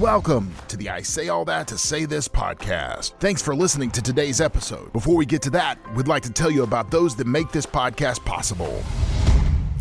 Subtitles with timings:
[0.00, 3.12] Welcome to the I Say All That to Say This podcast.
[3.18, 4.92] Thanks for listening to today's episode.
[4.92, 7.64] Before we get to that, we'd like to tell you about those that make this
[7.64, 8.84] podcast possible.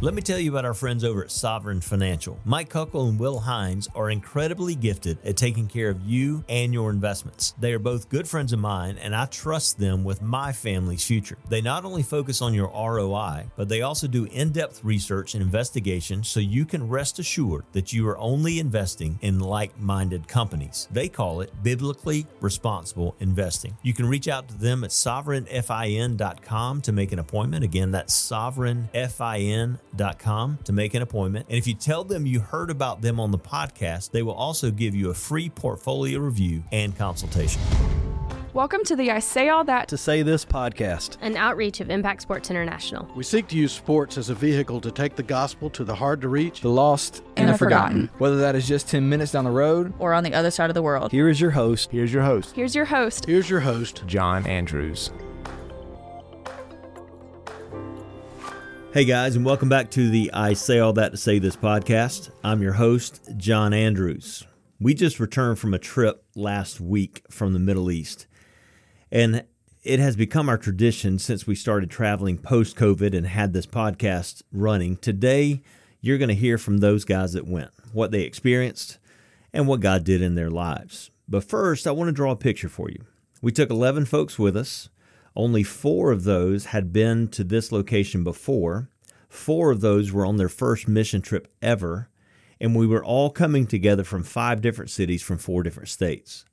[0.01, 2.37] Let me tell you about our friends over at Sovereign Financial.
[2.43, 6.89] Mike Kuckel and Will Hines are incredibly gifted at taking care of you and your
[6.89, 7.53] investments.
[7.61, 11.37] They are both good friends of mine, and I trust them with my family's future.
[11.47, 15.41] They not only focus on your ROI, but they also do in depth research and
[15.41, 20.89] investigation so you can rest assured that you are only investing in like minded companies.
[20.91, 23.77] They call it biblically responsible investing.
[23.81, 27.63] You can reach out to them at sovereignfin.com to make an appointment.
[27.63, 31.45] Again, that's sovereignfin.com to make an appointment.
[31.49, 34.69] And if you tell them you heard about them on the podcast, they will also
[34.71, 37.61] give you a free portfolio review and consultation.
[38.53, 42.21] Welcome to the I Say All That to Say This podcast, an outreach of Impact
[42.21, 43.05] Sports International.
[43.15, 46.21] We seek to use sports as a vehicle to take the gospel to the hard
[46.21, 48.07] to reach, the lost, and, the forgotten.
[48.07, 48.19] forgotten.
[48.19, 50.73] Whether that is just 10 minutes down the road or on the other side of
[50.73, 51.11] the world.
[51.11, 51.91] Here is your host.
[51.91, 52.55] Here's your host.
[52.55, 53.25] Here's your host.
[53.25, 55.11] Here's your host, John Andrews.
[58.95, 62.29] Hey guys, and welcome back to the I Say All That to Say This podcast.
[62.45, 64.47] I'm your host, John Andrews.
[64.79, 68.25] We just returned from a trip last week from the Middle East,
[69.11, 69.43] and
[69.83, 74.43] it has become our tradition since we started traveling post COVID and had this podcast
[74.53, 74.95] running.
[74.95, 75.61] Today,
[75.99, 78.97] you're going to hear from those guys that went, what they experienced,
[79.51, 81.11] and what God did in their lives.
[81.27, 83.03] But first, I want to draw a picture for you.
[83.41, 84.87] We took 11 folks with us
[85.35, 88.89] only four of those had been to this location before.
[89.27, 92.09] Four of those were on their first mission trip ever,
[92.59, 96.45] and we were all coming together from five different cities from four different states.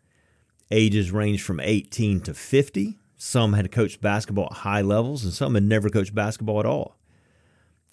[0.71, 2.99] Ages ranged from 18 to 50.
[3.17, 6.97] Some had coached basketball at high levels, and some had never coached basketball at all.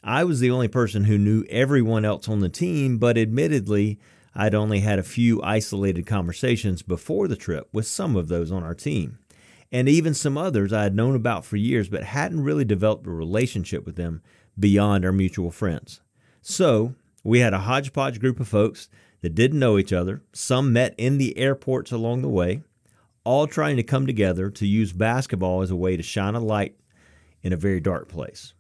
[0.03, 3.99] I was the only person who knew everyone else on the team, but admittedly,
[4.33, 8.63] I'd only had a few isolated conversations before the trip with some of those on
[8.63, 9.19] our team
[9.71, 13.11] and even some others I had known about for years but hadn't really developed a
[13.11, 14.21] relationship with them
[14.57, 16.01] beyond our mutual friends.
[16.41, 18.89] So, we had a hodgepodge group of folks
[19.21, 22.61] that didn't know each other, some met in the airports along the way,
[23.23, 26.75] all trying to come together to use basketball as a way to shine a light
[27.43, 28.53] in a very dark place.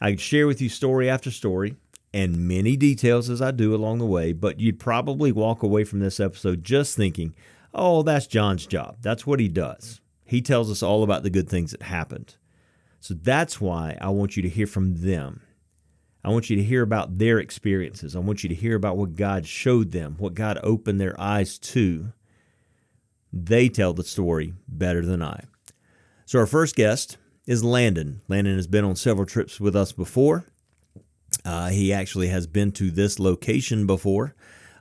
[0.00, 1.76] I could share with you story after story
[2.12, 6.00] and many details as I do along the way, but you'd probably walk away from
[6.00, 7.34] this episode just thinking,
[7.72, 8.96] oh, that's John's job.
[9.00, 10.00] That's what he does.
[10.34, 12.34] He tells us all about the good things that happened.
[12.98, 15.42] So that's why I want you to hear from them.
[16.24, 18.16] I want you to hear about their experiences.
[18.16, 21.56] I want you to hear about what God showed them, what God opened their eyes
[21.60, 22.12] to.
[23.32, 25.44] They tell the story better than I.
[26.26, 27.16] So, our first guest
[27.46, 28.20] is Landon.
[28.26, 30.46] Landon has been on several trips with us before.
[31.44, 34.34] Uh, he actually has been to this location before.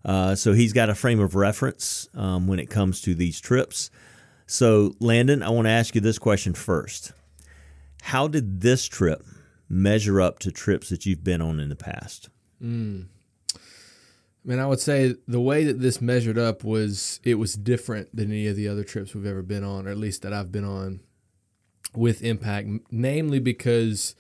[0.03, 3.91] Uh, so, he's got a frame of reference um, when it comes to these trips.
[4.45, 7.13] So, Landon, I want to ask you this question first.
[8.03, 9.23] How did this trip
[9.69, 12.29] measure up to trips that you've been on in the past?
[12.61, 13.07] Mm.
[13.55, 18.13] I mean, I would say the way that this measured up was it was different
[18.13, 20.51] than any of the other trips we've ever been on, or at least that I've
[20.51, 20.99] been on
[21.95, 24.15] with Impact, namely because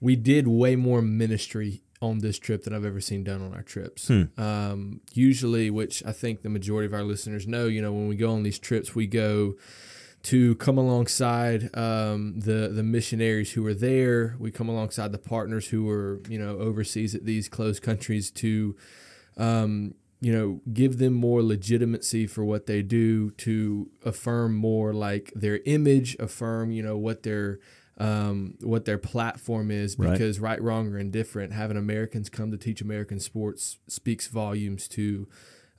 [0.00, 3.62] we did way more ministry on this trip than I've ever seen done on our
[3.62, 4.08] trips.
[4.08, 4.40] Hmm.
[4.40, 8.16] Um, usually, which I think the majority of our listeners know, you know, when we
[8.16, 9.54] go on these trips, we go
[10.22, 14.36] to come alongside um, the the missionaries who are there.
[14.38, 18.76] We come alongside the partners who are you know overseas at these closed countries to.
[19.36, 25.32] Um, you know, give them more legitimacy for what they do to affirm more like
[25.34, 27.58] their image, affirm, you know, what they're
[28.00, 30.52] um, what their platform is because right.
[30.52, 35.28] right, wrong, or indifferent, having Americans come to teach American sports speaks volumes to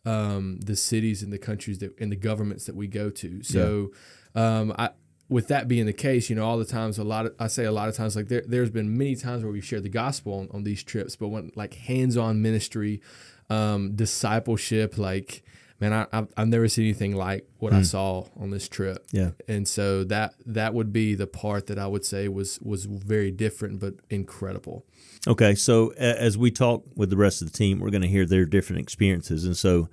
[0.05, 3.41] um, the cities and the countries that and the governments that we go to.
[3.43, 3.91] So,
[4.35, 4.59] yeah.
[4.59, 4.91] um, I
[5.29, 7.63] with that being the case, you know, all the times, a lot of, I say
[7.63, 10.33] a lot of times, like there, there's been many times where we've shared the gospel
[10.33, 13.01] on, on these trips, but when like hands-on ministry,
[13.49, 15.43] um, discipleship, like,
[15.81, 17.77] man, I, I've, I've never seen anything like what mm.
[17.77, 17.85] I hmm.
[17.85, 19.05] saw on this trip.
[19.11, 19.31] Yeah.
[19.47, 23.31] And so that that would be the part that I would say was was very
[23.31, 24.85] different but incredible.
[25.27, 28.25] Okay, so as we talk with the rest of the team, we're going to hear
[28.25, 29.89] their different experiences, and so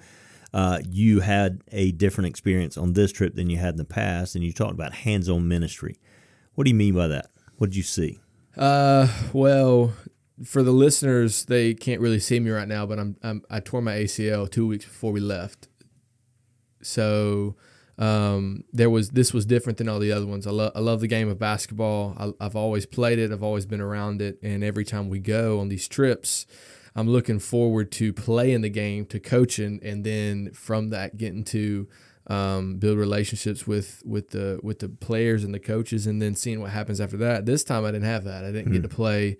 [0.54, 4.34] uh, you had a different experience on this trip than you had in the past,
[4.34, 5.96] and you talked about hands-on ministry.
[6.54, 7.26] What do you mean by that?
[7.58, 8.20] What did you see?
[8.56, 9.92] Uh, well,
[10.44, 13.82] for the listeners, they can't really see me right now, but I'm, I'm I tore
[13.82, 15.68] my ACL two weeks before we left,
[16.82, 17.56] so
[17.98, 20.46] um, there was this was different than all the other ones.
[20.46, 22.34] I love I love the game of basketball.
[22.40, 23.32] I, have always played it.
[23.32, 26.46] I've always been around it, and every time we go on these trips,
[26.94, 31.88] I'm looking forward to playing the game, to coaching, and then from that getting to
[32.28, 36.60] um, build relationships with with the with the players and the coaches, and then seeing
[36.60, 37.46] what happens after that.
[37.46, 38.44] This time I didn't have that.
[38.44, 39.38] I didn't get to play.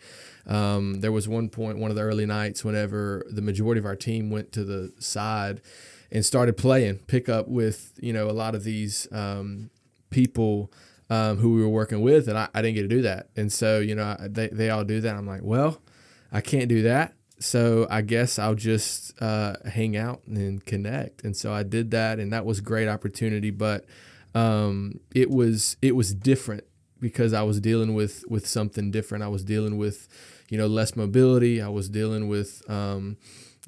[0.49, 3.96] Um, there was one point, one of the early nights, whenever the majority of our
[3.96, 5.61] team went to the side
[6.10, 9.70] and started playing pick up with you know a lot of these um,
[10.10, 10.72] people
[11.10, 13.28] um, who we were working with, and I, I didn't get to do that.
[13.37, 15.14] And so you know I- they they all do that.
[15.16, 15.81] I'm like, well,
[16.32, 17.14] I can't do that.
[17.40, 21.22] So I guess I'll just uh, hang out and connect.
[21.22, 23.50] And so I did that, and that was a great opportunity.
[23.50, 23.84] But
[24.34, 26.64] um, it was it was different
[27.00, 29.22] because I was dealing with with something different.
[29.25, 30.08] I was dealing with
[30.50, 31.62] you know less mobility.
[31.62, 33.16] I was dealing with um,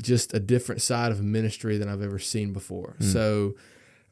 [0.03, 2.97] just a different side of ministry than I've ever seen before.
[3.01, 3.55] So,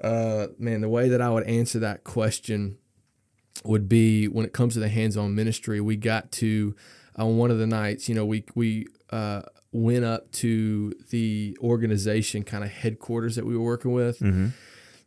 [0.00, 2.79] uh, man, the way that I would answer that question
[3.64, 5.81] would be when it comes to the hands-on ministry.
[5.81, 6.75] We got to
[7.17, 9.43] on one of the nights, you know, we we uh,
[9.73, 14.20] went up to the organization kind of headquarters that we were working with,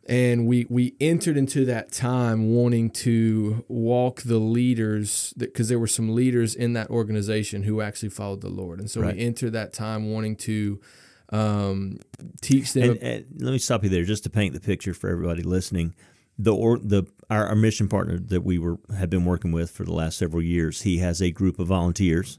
[0.08, 5.86] and we we entered into that time wanting to walk the leaders because there were
[5.86, 9.14] some leaders in that organization who actually followed the Lord, and so Right.
[9.16, 10.80] we entered that time wanting to
[11.30, 11.98] um,
[12.40, 12.90] teach them.
[12.90, 15.94] And, and let me stop you there just to paint the picture for everybody listening.
[16.38, 19.84] The or the our, our mission partner that we were have been working with for
[19.84, 20.82] the last several years.
[20.82, 22.38] He has a group of volunteers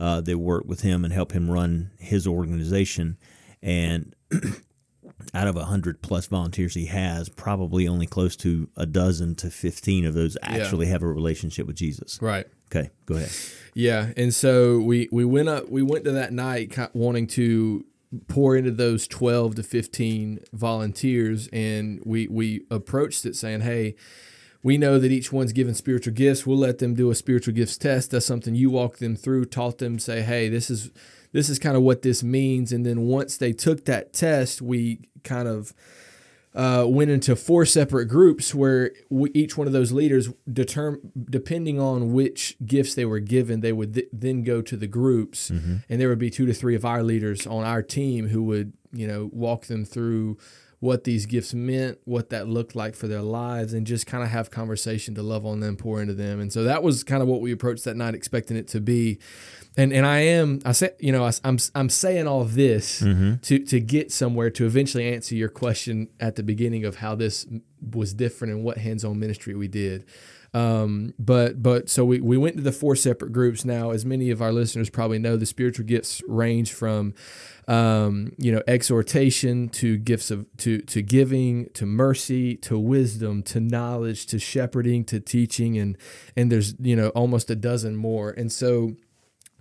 [0.00, 3.18] uh, that work with him and help him run his organization.
[3.60, 4.14] And
[5.34, 9.50] out of a hundred plus volunteers he has, probably only close to a dozen to
[9.50, 12.18] fifteen of those actually have a relationship with Jesus.
[12.20, 12.46] right.
[12.74, 13.30] Okay, go ahead.
[13.74, 15.68] Yeah, and so we we went up.
[15.68, 17.84] We went to that night wanting to
[18.28, 23.94] pour into those twelve to fifteen volunteers, and we we approached it saying, "Hey,
[24.62, 26.46] we know that each one's given spiritual gifts.
[26.46, 28.12] We'll let them do a spiritual gifts test.
[28.12, 30.90] That's something you walk them through, taught them, say, hey, this is
[31.32, 32.72] this is kind of what this means.
[32.72, 35.72] And then once they took that test, we kind of
[36.54, 41.00] uh, went into four separate groups where we, each one of those leaders determine
[41.30, 45.48] depending on which gifts they were given they would th- then go to the groups.
[45.88, 48.74] And there would be two to three of our leaders on our team who would
[48.92, 50.36] you know walk them through
[50.80, 54.30] what these gifts meant what that looked like for their lives and just kind of
[54.30, 56.40] have conversation to love on them pour into them.
[56.40, 59.20] And so that was kind of what we approached that night expecting it to be
[59.76, 63.38] and and I am I say you know I, am I'm saying all this to
[63.38, 67.46] to get somewhere to eventually answer your question at the beginning of how this
[67.90, 70.04] was different and what hands-on ministry we did.
[70.54, 73.64] Um, but but so we, we went to the four separate groups.
[73.64, 77.14] Now, as many of our listeners probably know, the spiritual gifts range from
[77.68, 83.60] um, you know exhortation to gifts of to to giving to mercy to wisdom to
[83.60, 85.96] knowledge to shepherding to teaching and
[86.36, 88.30] and there's you know almost a dozen more.
[88.30, 88.96] And so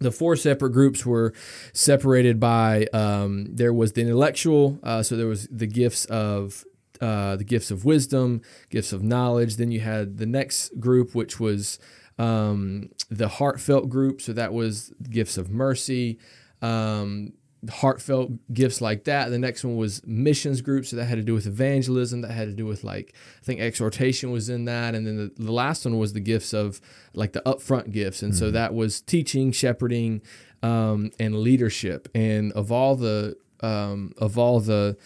[0.01, 1.33] the four separate groups were
[1.73, 6.65] separated by um, there was the intellectual uh, so there was the gifts of
[6.99, 9.55] uh, the gifts of wisdom gifts of knowledge.
[9.55, 11.79] Then you had the next group which was
[12.21, 14.21] um, the heartfelt group.
[14.21, 16.19] So that was gifts of mercy.
[16.61, 17.33] Um,
[17.69, 19.29] heartfelt gifts like that.
[19.29, 22.21] The next one was missions groups, so that had to do with evangelism.
[22.21, 25.43] That had to do with like I think exhortation was in that, and then the,
[25.43, 26.81] the last one was the gifts of
[27.13, 30.21] like the upfront gifts, and so that was teaching, shepherding,
[30.63, 32.07] um, and leadership.
[32.15, 34.97] And of all the um, of all the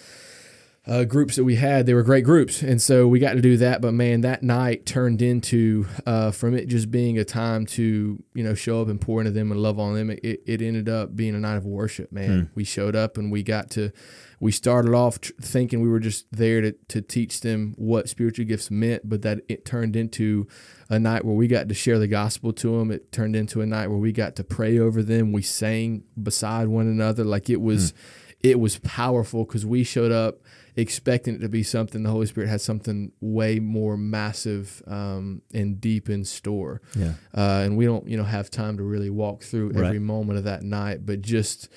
[0.88, 3.58] uh, groups that we had, they were great groups, and so we got to do
[3.58, 3.82] that.
[3.82, 8.44] But man, that night turned into uh, from it just being a time to you
[8.44, 10.12] know show up and pour into them and love on them.
[10.12, 12.12] It, it ended up being a night of worship.
[12.12, 13.92] Man, we showed up and we got to.
[14.40, 18.46] We started off tr- thinking we were just there to, to teach them what spiritual
[18.46, 20.46] gifts meant, but that it turned into
[20.90, 22.92] a night where we got to share the gospel to them.
[22.92, 25.32] It turned into a night where we got to pray over them.
[25.32, 27.24] We sang beside one another.
[27.24, 27.94] Like it was,
[28.42, 30.42] it was powerful because we showed up
[30.78, 32.04] expecting it to be something.
[32.04, 36.82] The Holy Spirit has something way more massive um, and deep in store.
[36.96, 37.14] Yeah.
[37.34, 39.86] Uh, and we don't, you know, have time to really walk through Right.
[39.86, 41.70] every moment of that night, but just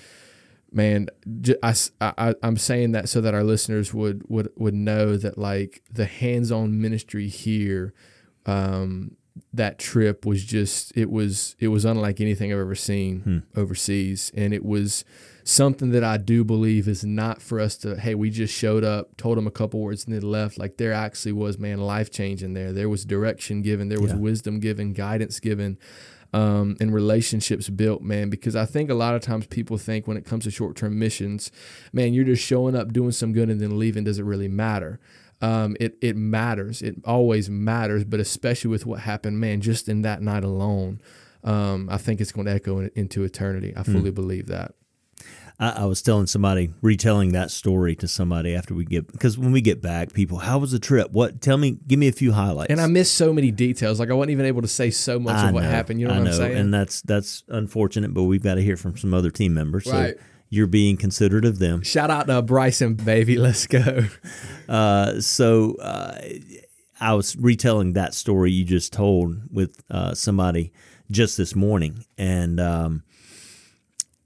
[0.71, 1.09] man,
[1.63, 5.83] I, I i'm saying that so that our listeners would, would, would know that like
[5.91, 7.95] the hands-on ministry here,
[8.47, 9.17] um,
[9.53, 14.31] that trip was just, it was, it was unlike anything I've ever seen overseas.
[14.35, 15.05] And it was
[15.45, 19.17] something that I do believe is not for us to, Hey, we just showed up,
[19.17, 20.59] told them a couple words and then left.
[20.59, 22.73] Like there actually was, man, life changing there.
[22.73, 23.89] There was direction given.
[23.89, 24.19] There was Yeah.
[24.19, 25.79] wisdom given, guidance given
[26.35, 28.29] um, and relationships built, man.
[28.29, 30.99] Because I think a lot of times people think when it comes to short term
[30.99, 31.51] missions,
[31.93, 34.05] man, you're just showing up, doing some good, and then leaving.
[34.05, 35.01] Does it really matter?
[35.41, 36.83] Um, it it matters.
[36.83, 41.01] It always matters, but especially with what happened, man, just in that night alone,
[41.45, 43.73] um, I think it's going to echo in, into eternity.
[43.77, 44.75] I fully believe that.
[45.61, 49.51] I, I was telling somebody, retelling that story to somebody after we get because when
[49.51, 51.11] we get back, people, how was the trip?
[51.11, 51.41] What?
[51.41, 52.71] Tell me, give me a few highlights.
[52.71, 53.99] And I missed so many details.
[53.99, 56.01] Like I wasn't even able to say so much I of what know, happened.
[56.01, 56.57] You know I what I'm saying?
[56.57, 59.85] and that's that's unfortunate, but we've got to hear from some other team members.
[59.85, 60.17] So Right.
[60.51, 61.83] You're being considerate of them.
[61.83, 63.37] Shout out to Bryson, baby.
[63.39, 64.07] Let's go.
[64.69, 66.21] Uh, so uh,
[67.01, 70.73] I was retelling that story you just told with uh, somebody
[71.11, 73.03] just this morning, and um,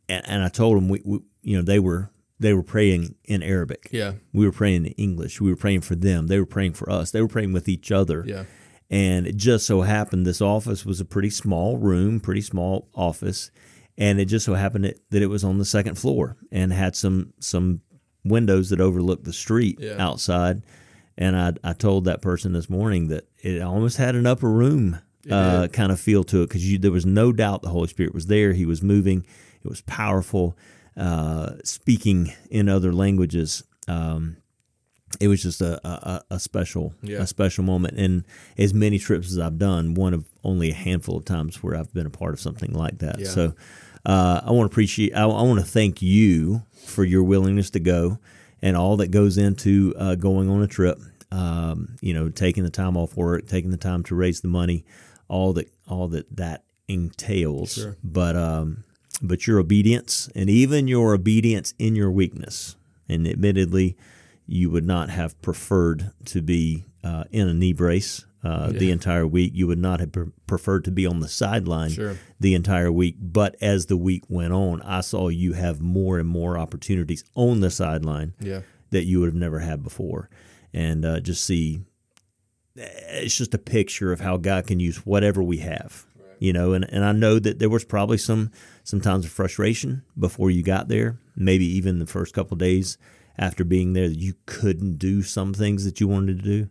[0.08, 2.10] and, and I told them we, we, you know, they were
[2.42, 3.88] they were praying in Arabic.
[3.92, 4.14] Yeah.
[4.32, 5.40] We were praying in English.
[5.40, 6.26] We were praying for them.
[6.26, 7.10] They were praying for us.
[7.10, 8.24] They were praying with each other.
[8.26, 8.44] Yeah.
[8.90, 13.50] And it just so happened this office was a pretty small room, pretty small office,
[14.02, 17.32] and it just so happened that, it was on the second floor and had some
[17.40, 17.80] some
[18.24, 19.96] windows that overlooked the street Yeah.
[19.98, 20.62] outside.
[21.18, 24.98] And I I told that person this morning that it almost had an upper room
[25.30, 28.26] uh, kind of feel to it because there was no doubt the Holy Spirit was
[28.26, 28.52] there.
[28.54, 29.24] He was moving.
[29.64, 30.56] It was powerful.
[30.96, 33.62] Uh, speaking in other languages.
[33.88, 34.36] Um,
[35.20, 37.22] it was just a, a, a special Yeah.
[37.22, 38.24] a special moment and
[38.56, 41.92] as many trips as I've done one of only a handful of times where I've
[41.92, 43.28] been a part of something like that Yeah.
[43.28, 43.52] so
[44.04, 47.80] uh, I want to appreciate I, I want to thank you for your willingness to
[47.80, 48.18] go
[48.60, 51.00] and all that goes into uh, going on a trip.
[51.30, 54.84] Um, you know taking the time off work taking the time to raise the money
[55.28, 57.74] all that all that that entails.
[57.74, 57.96] Sure.
[58.04, 58.84] but um,
[59.22, 62.76] but your obedience and even your obedience in your weakness
[63.08, 63.96] and admittedly
[64.46, 69.26] you would not have preferred to be uh, in a knee brace uh, the entire
[69.26, 69.52] week.
[69.54, 72.16] You would not have pre- preferred to be on the sideline Sure.
[72.40, 73.16] the entire week.
[73.20, 77.60] But as the week went on, I saw you have more and more opportunities on
[77.60, 78.62] the sideline Yeah.
[78.90, 80.28] that you would have never had before.
[80.74, 81.80] And uh, just see,
[82.76, 86.06] it's just a picture of how God can use whatever we have.
[86.38, 88.50] You know, and, and I know that there was probably some
[88.82, 92.98] sometimes of frustration before you got there, maybe even the first couple days
[93.38, 96.68] after being there that you couldn't do some things that you wanted to do,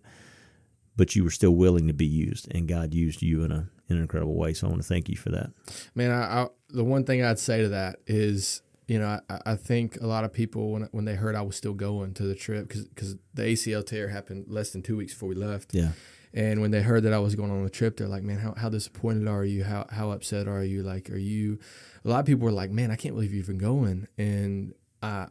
[0.95, 3.97] but you were still willing to be used, and God used you in a in
[3.97, 4.53] an incredible way.
[4.53, 5.51] So I want to thank you for that.
[5.95, 9.55] Man, I, I, the one thing I'd say to that is, you know, I, I
[9.55, 12.35] think a lot of people when when they heard I was still going to the
[12.35, 15.73] trip because the ACL tear happened less than two weeks before we left.
[15.73, 15.91] Yeah.
[16.33, 18.53] And when they heard that I was going on the trip, they're like, "Man, how,
[18.55, 19.65] how disappointed are you?
[19.65, 20.81] How how upset are you?
[20.81, 21.59] Like, are you?"
[22.05, 25.27] A lot of people were like, "Man, I can't believe you're even going." And I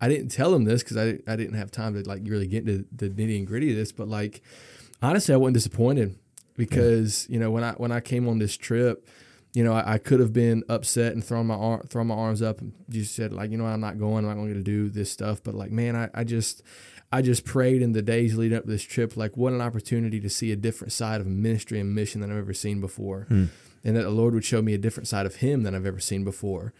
[0.00, 2.68] I didn't tell them this because I I didn't have time to like really get
[2.68, 3.90] into the nitty and gritty of this.
[3.90, 4.42] But like,
[5.04, 6.18] honestly, I wasn't disappointed
[6.56, 9.06] because you know when I when I came on this trip,
[9.52, 12.42] you know I, I could have been upset and thrown my arm thrown my arms
[12.42, 14.24] up and just said like, you know, I'm not going.
[14.24, 15.42] I'm not going to do this stuff.
[15.42, 16.62] But like, man, I, I just
[17.12, 20.20] I just prayed in the days leading up to this trip, like what an opportunity
[20.20, 23.26] to see a different side of ministry and mission than I've ever seen before.
[23.28, 23.44] Hmm.
[23.84, 26.00] And that the Lord would show me a different side of him than I've ever
[26.00, 26.72] seen before.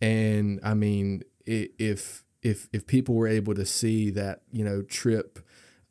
[0.00, 5.40] And I mean, if if if people were able to see that, you know, trip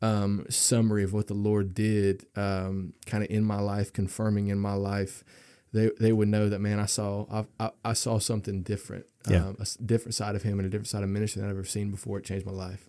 [0.02, 4.58] um, summary of what the Lord did, um, kind of in my life, confirming in
[4.58, 5.24] my life,
[5.72, 9.46] they they would know that man, I saw I, I, I saw something different, Yeah.
[9.46, 11.64] um, a different side of Him and a different side of ministry than I've ever
[11.64, 12.18] seen before.
[12.18, 12.88] It changed my life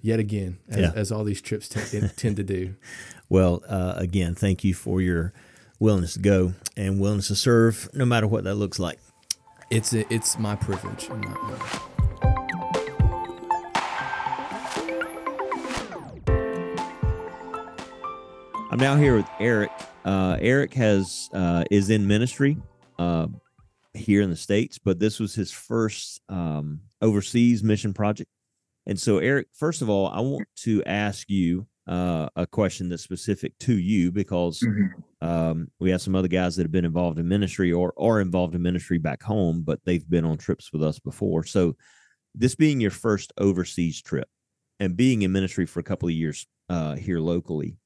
[0.00, 0.92] yet again, as, Yeah.
[0.94, 2.74] as all these trips tend, tend to do.
[3.28, 5.32] Well, uh, again, thank you for your
[5.80, 9.00] willingness to go and willingness to serve, no matter what that looks like.
[9.68, 11.08] It's a, it's my privilege.
[18.68, 19.70] I'm now here with Eric.
[20.04, 22.58] Uh, Eric has uh, is in ministry
[22.98, 23.28] uh,
[23.94, 28.28] here in the states, but this was his first um, overseas mission project.
[28.86, 33.04] And so, Eric, first of all, I want to ask you uh, a question that's
[33.04, 34.66] specific to you because
[35.20, 38.56] um, we have some other guys that have been involved in ministry or are involved
[38.56, 41.44] in ministry back home, but they've been on trips with us before.
[41.44, 41.76] So,
[42.34, 44.28] this being your first overseas trip
[44.80, 47.78] and being in ministry for a couple of years uh, here locally,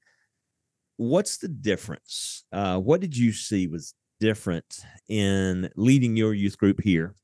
[1.00, 2.44] what's the difference?
[2.52, 7.14] Uh, what did you see was different in leading your youth group here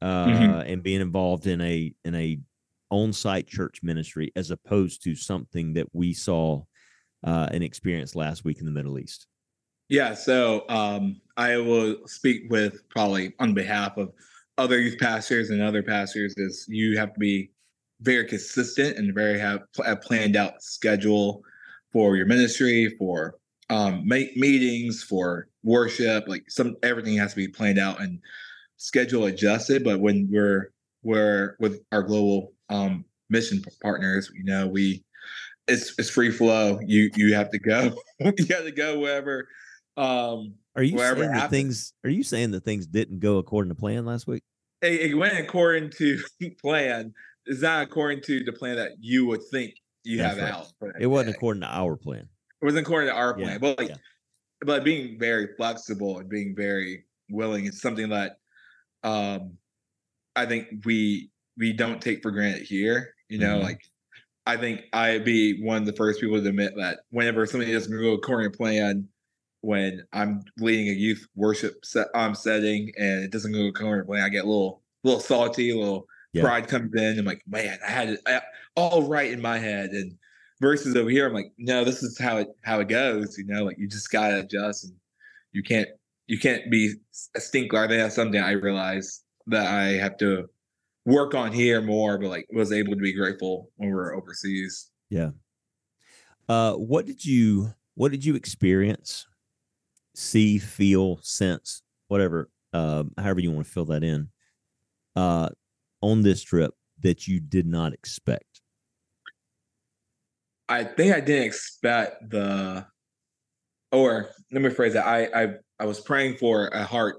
[0.00, 2.38] uh, and being involved in a in a
[2.90, 6.62] on-site church ministry as opposed to something that we saw
[7.26, 9.26] uh, and experienced last week in the Middle East?
[9.88, 14.12] Yeah, so um, I will speak with probably on behalf of
[14.56, 17.50] other youth pastors and other pastors is you have to be
[18.02, 21.42] very consistent and very have a planned out schedule
[21.96, 23.38] for your ministry, for
[23.70, 26.28] um, meetings, for worship.
[26.28, 28.20] Like some everything has to be planned out and
[28.76, 29.82] schedule adjusted.
[29.82, 30.72] But when we're
[31.02, 35.02] we're with our global um, mission partners, you know, we
[35.68, 36.78] it's it's free flow.
[36.84, 37.96] You you have to go.
[38.20, 39.48] you have to go wherever.
[39.96, 41.94] Um, Are you Wherever saying that things?
[42.04, 44.42] Are you saying that things didn't go according to plan last week?
[44.82, 46.20] it, it went according to
[46.60, 47.14] plan.
[47.46, 49.72] It's not according to the plan that you would think
[50.06, 50.52] you That's have right.
[50.52, 50.94] out.
[51.00, 51.36] It wasn't day.
[51.36, 52.28] according to our plan.
[52.62, 53.96] It wasn't according to our plan, Yeah, but like, yeah.
[54.60, 58.38] but being very flexible and being very willing is something that,
[59.02, 59.58] um,
[60.36, 63.14] I think we we don't take for granted here.
[63.28, 63.62] You know, Mhm.
[63.64, 63.80] like
[64.46, 67.90] I think I'd be one of the first people to admit that whenever something doesn't
[67.92, 69.08] go according to plan,
[69.62, 74.06] when I'm leading a youth worship set, um, setting and it doesn't go according to
[74.06, 76.42] plan, I get a little little salty, a little Yeah.
[76.42, 77.18] pride comes in.
[77.18, 78.42] I'm like, man, I had it I-
[78.74, 80.16] all right in my head, and
[80.60, 83.36] versus over here, I'm like, no, this is how it how it goes.
[83.38, 84.94] You know, like you just gotta adjust, and
[85.52, 85.88] you can't
[86.26, 86.94] you can't be
[87.34, 87.86] a stinkler.
[87.88, 90.46] Think that's something I realized that I have to
[91.04, 94.90] work on here more, but like was able to be grateful when we're overseas.
[95.08, 95.30] Yeah.
[96.48, 99.26] Uh, what did you What did you experience,
[100.14, 104.28] see, feel, sense, whatever, uh, however you want to fill that in,
[105.14, 105.48] uh,
[106.06, 108.60] on this trip that you did not expect?
[110.68, 112.86] I think I didn't expect the,
[113.92, 115.06] or let me phrase that.
[115.06, 115.48] I I
[115.80, 117.16] I was praying for a heart,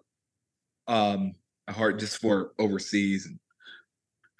[0.87, 1.35] um,
[1.67, 3.39] a heart just for overseas and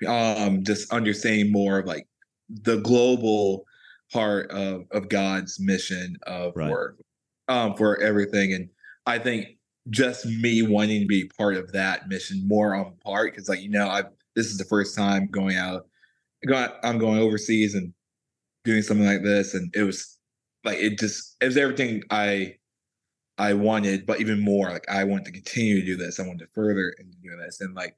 [0.08, 2.08] um just understanding more of like
[2.50, 3.66] the global
[4.14, 6.70] heart of of God's mission of Right.
[6.70, 7.00] work,
[7.48, 8.54] um, for everything.
[8.54, 8.70] And
[9.06, 9.58] I think
[9.90, 13.70] just me wanting to be part of that mission more on part because like you
[13.70, 14.04] know I
[14.38, 15.88] this is the first time going out,
[16.46, 17.94] going I'm going overseas and
[18.68, 20.18] doing something like this and it was
[20.66, 22.54] like it just it was everything i
[23.38, 26.20] i wanted but even more like i want to continue to do this.
[26.20, 27.62] I want to further into doing this.
[27.62, 27.96] And like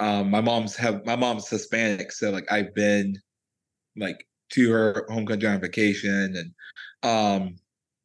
[0.00, 3.14] um my mom's have my mom's hispanic so like i've been
[3.96, 6.52] like to her home country on vacation and
[7.08, 7.54] um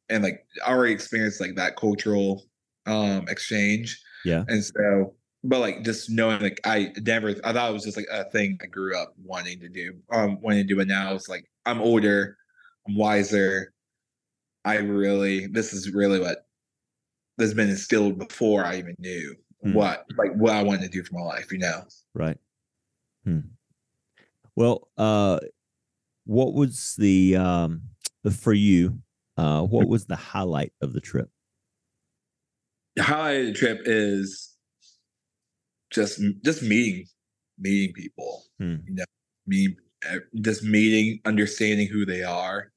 [0.08, 2.44] and like I already experienced like that cultural
[2.86, 4.00] um exchange.
[4.24, 4.44] Yeah.
[4.48, 8.08] and so but like just knowing like I never I thought it was just like
[8.10, 9.94] a thing I grew up wanting to do.
[10.10, 11.14] Um wanting to do it now.
[11.14, 12.36] It's like I'm older,
[12.88, 13.72] I'm wiser.
[14.64, 16.46] I really this is really what
[17.38, 19.74] this has been instilled before I even knew Hmm.
[19.74, 21.82] what like what I wanted to do for my life, you know.
[22.14, 22.38] Right.
[23.24, 23.40] Hmm.
[24.56, 25.40] Well, uh,
[26.24, 27.82] what was the um
[28.30, 29.00] for you?
[29.36, 31.30] Uh, what was the highlight of the trip?
[32.96, 34.49] The highlight of the trip is
[35.90, 37.06] just just meeting
[37.58, 38.44] meeting people.
[38.58, 38.76] Hmm.
[38.86, 39.04] You know,
[39.46, 39.76] me
[40.40, 42.72] just meeting, understanding who they are,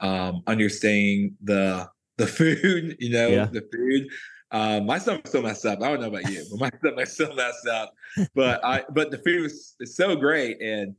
[0.00, 3.46] um, understanding the the food, you know, Yeah.
[3.46, 4.08] the food.
[4.50, 5.82] Um, my stomach's still messed up.
[5.82, 7.92] I don't know about you, but my stomach's still messed up.
[8.34, 10.94] But I but the food is, is so great and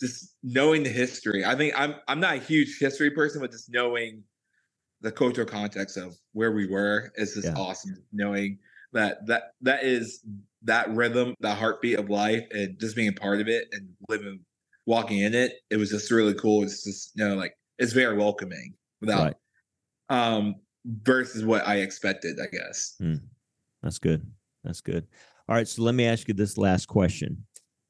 [0.00, 1.44] just knowing the history.
[1.44, 4.24] I think I'm I'm not a huge history person, but just knowing
[5.00, 7.54] the cultural context of where we were is just Yeah.
[7.54, 8.02] awesome.
[8.12, 8.58] Knowing
[8.92, 10.24] that that that is
[10.62, 14.40] that rhythm, that heartbeat of life, and just being a part of it and living,
[14.86, 15.52] walking in it.
[15.70, 16.62] It was just really cool.
[16.62, 19.22] It's just you know like it's very welcoming without
[20.10, 20.36] Right.
[20.36, 22.38] um versus what I expected.
[22.40, 23.00] I guess.
[23.82, 24.26] That's good.
[24.64, 25.06] That's good.
[25.48, 25.68] All right.
[25.68, 27.44] So let me ask you this last question.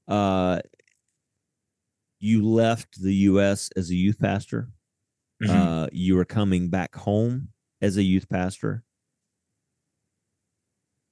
[0.07, 0.61] Uh,
[2.21, 3.71] you left the U.S.
[3.77, 4.71] as a youth pastor.
[5.43, 5.49] Mhm.
[5.49, 7.49] Uh, you are coming back home
[7.81, 8.83] as a youth pastor.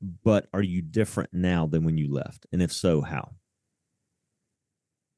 [0.00, 2.46] But are you different now than when you left?
[2.52, 3.32] And if so, how?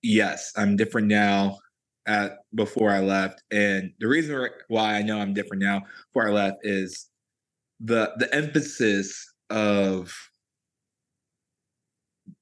[0.02, 1.58] yes, I'm different now
[2.06, 3.42] at before I left.
[3.50, 5.80] And the reason why- why I know I'm different now
[6.12, 7.08] before I left is
[7.80, 10.14] the the emphasis of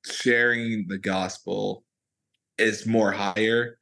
[0.05, 1.85] sharing the gospel
[2.59, 3.79] is more higher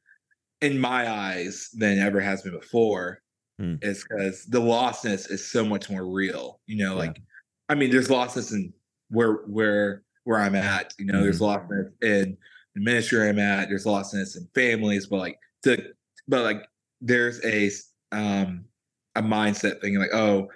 [0.61, 3.21] in my eyes than ever has been before.
[3.59, 3.75] Hmm.
[3.81, 6.61] Is because the lostness is so much more real.
[6.65, 6.99] You know, Yeah.
[6.99, 7.21] like
[7.69, 8.73] I mean, there's losses in
[9.09, 10.93] where where where I'm at.
[10.97, 12.37] You know, there's losses in
[12.75, 13.69] the ministry I'm at.
[13.69, 15.93] There's losses in families, but like to
[16.27, 16.67] but like
[17.01, 17.69] there's a
[18.11, 18.65] um
[19.15, 20.47] a mindset thing like oh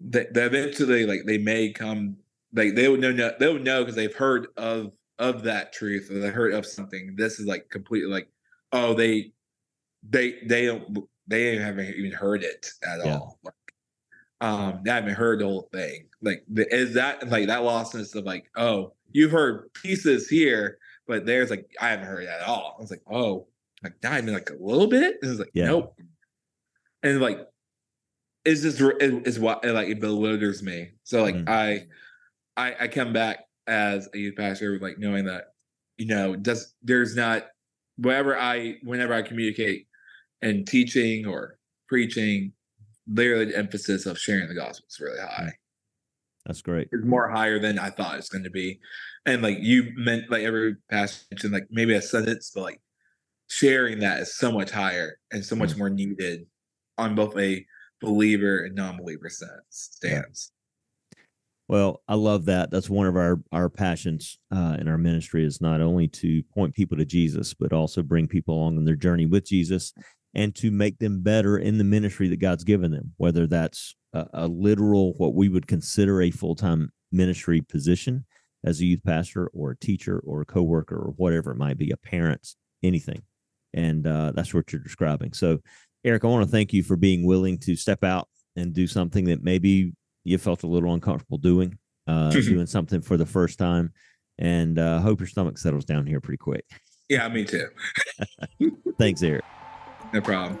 [0.00, 2.16] that eventually like they may come
[2.54, 6.18] like they would know they would know because they've heard of of that truth or
[6.20, 7.14] they heard of something.
[7.16, 8.28] This is like completely like
[8.72, 9.32] oh they
[10.08, 13.14] they they don't they haven't even heard it at Yeah.
[13.14, 13.38] all.
[13.42, 13.54] Like,
[14.40, 16.06] um, they haven't heard the whole thing.
[16.22, 21.26] Like, the, is that like that lostness of like, oh, you've heard pieces here, but
[21.26, 22.76] there's like I haven't heard it at all.
[22.78, 23.46] I was like, oh,
[23.82, 25.16] like even like a little bit.
[25.22, 25.66] It was like, Yeah.
[25.66, 25.98] nope.
[27.02, 27.46] And like,
[28.44, 30.90] it's just it, is what it, like it bewilders me.
[31.04, 31.48] So like Mhm.
[31.48, 31.86] I,
[32.56, 35.52] I I come back as a youth pastor, like knowing that
[35.96, 37.48] you know does there's not
[37.96, 39.86] whenever I whenever I communicate
[40.42, 42.52] and teaching or preaching,
[43.10, 45.52] literally the emphasis of sharing the gospel is really high.
[46.46, 46.88] That's great.
[46.92, 48.80] It's more higher than I thought it's going to be.
[49.26, 52.80] And like you meant, like every mentioned, like maybe a sentence, but like
[53.48, 56.46] sharing that is so much higher and so much more needed
[56.96, 57.64] on both a
[58.00, 60.52] believer and non-believer sense stance.
[61.68, 62.70] Well, I love that.
[62.70, 66.74] That's one of our our passions uh, in our ministry is not only to point
[66.74, 69.92] people to Jesus, but also bring people along on their journey with Jesus,
[70.38, 73.12] and to make them better in the ministry that God's given them.
[73.16, 78.24] Whether that's a, a literal, what we would consider a full time ministry position
[78.64, 81.90] as a youth pastor, or a teacher, or a coworker, or whatever it might be,
[81.90, 83.22] a parent, anything,
[83.74, 85.32] and uh, that's what you're describing.
[85.32, 85.58] So,
[86.04, 89.24] Eric, I want to thank you for being willing to step out and do something
[89.26, 93.92] that maybe you felt a little uncomfortable doing, uh, doing something for the first time,
[94.38, 96.64] and uh, hope your stomach settles down here pretty quick.
[97.08, 97.68] Yeah, me too.
[98.98, 99.44] Thanks, Eric.
[100.12, 100.58] No problem.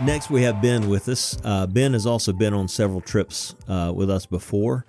[0.00, 1.36] Next, we have Ben with us.
[1.42, 4.86] Uh, ben has also been on several trips uh, with us before.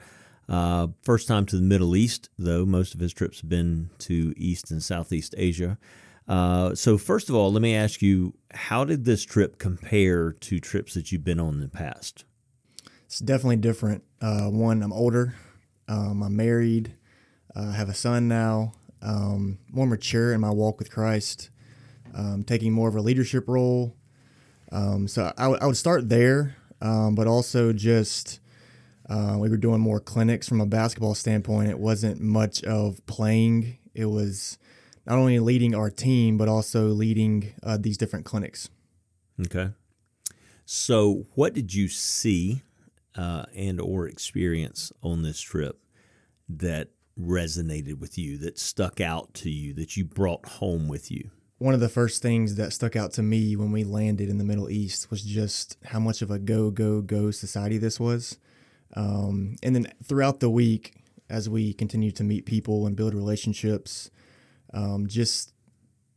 [0.48, 4.34] Uh, first time to the Middle East, though most of his trips have been to
[4.38, 5.80] East and Southeast Asia.
[6.28, 10.60] Uh, so, first of all, let me ask you how did this trip compare to
[10.60, 12.24] trips that you've been on in the past?
[13.06, 14.04] It's definitely different.
[14.22, 15.34] Uh, one, I'm older,
[15.90, 16.94] um, I'm married,
[17.56, 21.50] uh, I have a son now, um, more mature in my walk with Christ,
[22.14, 23.96] um, taking more of a leadership role.
[24.72, 28.40] Um, so I, w- I would start there, um, but also just
[29.10, 31.70] uh, we were doing more clinics from a basketball standpoint.
[31.70, 34.60] It wasn't much of playing, it was
[35.08, 38.70] not only leading our team, but also leading uh, these different clinics.
[39.42, 39.72] Okay.
[40.66, 42.62] So, what did you see
[43.20, 45.82] uh, and or experience on this trip
[46.48, 46.88] that
[47.20, 51.30] resonated with you, that stuck out to you, that you brought home with you?
[51.58, 54.46] One of the first things that stuck out to me when we landed in the
[54.46, 58.38] Middle East was just how much of a go, go, go society this was.
[58.96, 60.96] Um, and then throughout the week,
[61.30, 64.10] as we continued to meet people and build relationships,
[64.74, 65.52] um, just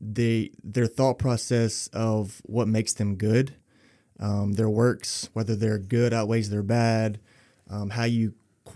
[0.00, 3.56] they their thought process of what makes them good,
[4.22, 7.18] um, their works, whether they're good outweighs their bad,
[7.68, 8.34] um, how you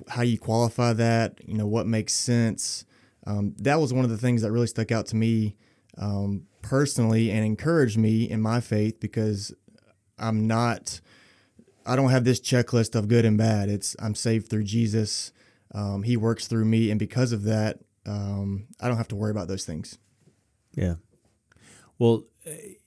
[0.09, 2.85] how you qualify that, you know what makes sense.
[3.27, 5.57] Um, that was one of the things that really stuck out to me
[5.99, 9.55] um, personally and encouraged me in my faith because
[10.19, 11.01] I'm not.
[11.87, 13.69] I don't have this checklist of good and bad.
[13.69, 15.33] It's I'm saved through Jesus.
[15.73, 19.31] Um, he works through me, and because of that, um, I don't have to worry
[19.31, 19.99] about those things.
[20.75, 20.97] Yeah.
[22.01, 22.25] Well,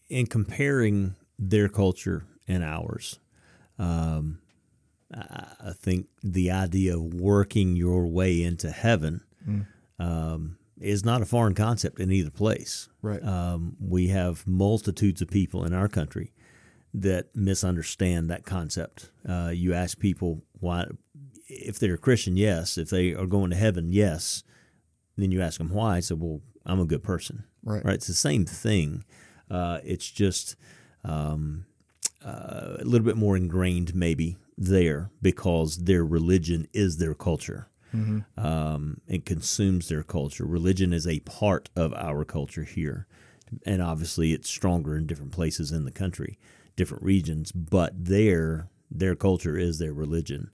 [0.10, 3.20] in comparing their culture and ours,
[3.78, 4.40] um,
[5.14, 9.66] I think the idea of working your way into heaven Mm.
[10.00, 12.90] um, is not a foreign concept in either place.
[13.02, 13.24] Right.
[13.24, 16.34] Um, we have multitudes of people in our country
[16.94, 19.12] that misunderstand that concept.
[19.28, 20.86] Uh, you ask people why,
[21.48, 22.78] if they're a Christian, yes.
[22.78, 24.44] If they are going to heaven, yes.
[25.18, 25.98] Then you ask them why.
[25.98, 27.46] I said, well, I'm a good person.
[27.64, 27.84] Right.
[27.84, 27.96] Right.
[27.96, 29.04] It's the same thing.
[29.50, 30.56] Uh, it's just
[31.04, 31.66] um,
[32.24, 37.70] uh, a little bit more ingrained, maybe there because their religion is their culture.
[37.96, 38.46] Mm-hmm.
[38.46, 40.46] Um, it consumes their culture.
[40.46, 43.08] Religion is a part of our culture here,
[43.66, 46.38] and obviously it's stronger in different places in the country,
[46.76, 47.52] different regions.
[47.52, 50.52] But their their culture is their religion.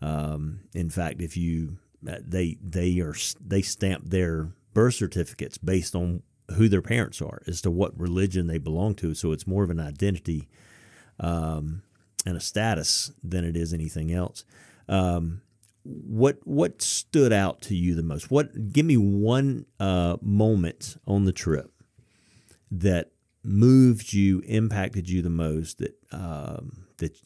[0.00, 6.22] Um, in fact, if you they they are they stamp their birth certificates based on
[6.54, 9.14] who their parents are as to what religion they belong to.
[9.14, 10.48] So it's more of an identity
[11.20, 11.82] um,
[12.24, 14.44] and a status than it is anything else.
[14.88, 15.42] Um,
[15.84, 18.30] what what stood out to you the most?
[18.30, 21.72] What give me one uh, moment on the trip
[22.70, 23.12] that
[23.44, 27.16] moved you, impacted you the most, that um, that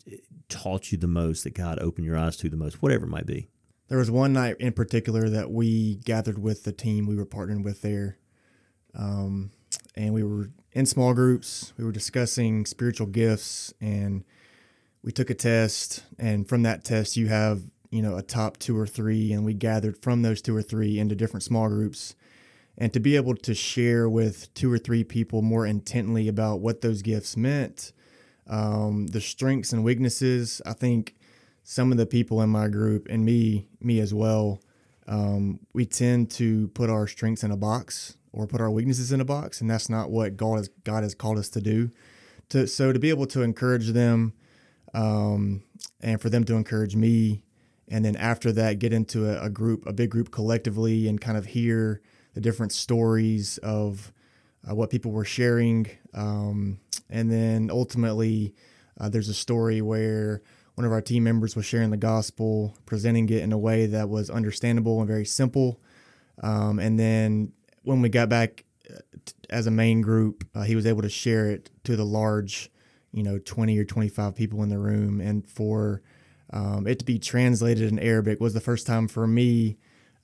[0.48, 3.26] taught you the most, that God opened your eyes to the most, whatever it might
[3.26, 3.48] be.
[3.88, 7.64] There was one night in particular that we gathered with the team we were partnering
[7.64, 8.18] with there,
[8.94, 9.50] um,
[9.96, 11.72] and we were in small groups.
[11.76, 14.24] We were discussing spiritual gifts, and
[15.02, 16.04] we took a test.
[16.18, 19.54] And from that test, you have you know a top two or three, and we
[19.54, 22.14] gathered from those two or three into different small groups.
[22.78, 26.80] And to be able to share with two or three people more intently about what
[26.80, 27.92] those gifts meant,
[28.46, 31.14] um, the strengths and weaknesses, I think
[31.62, 34.60] some of the people in my group and me me as well
[35.06, 39.20] um, we tend to put our strengths in a box or put our weaknesses in
[39.20, 41.90] a box and that's not what god has god has called us to do
[42.48, 44.32] to so to be able to encourage them
[44.94, 45.62] um,
[46.00, 47.42] and for them to encourage me
[47.88, 51.38] and then after that get into a, a group a big group collectively and kind
[51.38, 52.00] of hear
[52.34, 54.12] the different stories of
[54.68, 58.54] uh, what people were sharing um, And then ultimately,
[59.00, 60.42] uh, there's a story where
[60.74, 64.08] one of our team members was sharing the gospel, presenting it in a way that
[64.08, 65.80] was understandable and very simple.
[66.42, 68.98] Um, and then when we got back uh,
[69.48, 72.70] as a main group, uh, he was able to share it to the large,
[73.12, 75.20] you know, 20 or 25 people in the room.
[75.20, 76.02] And for
[76.52, 79.78] um, it to be translated in Arabic was the first time for me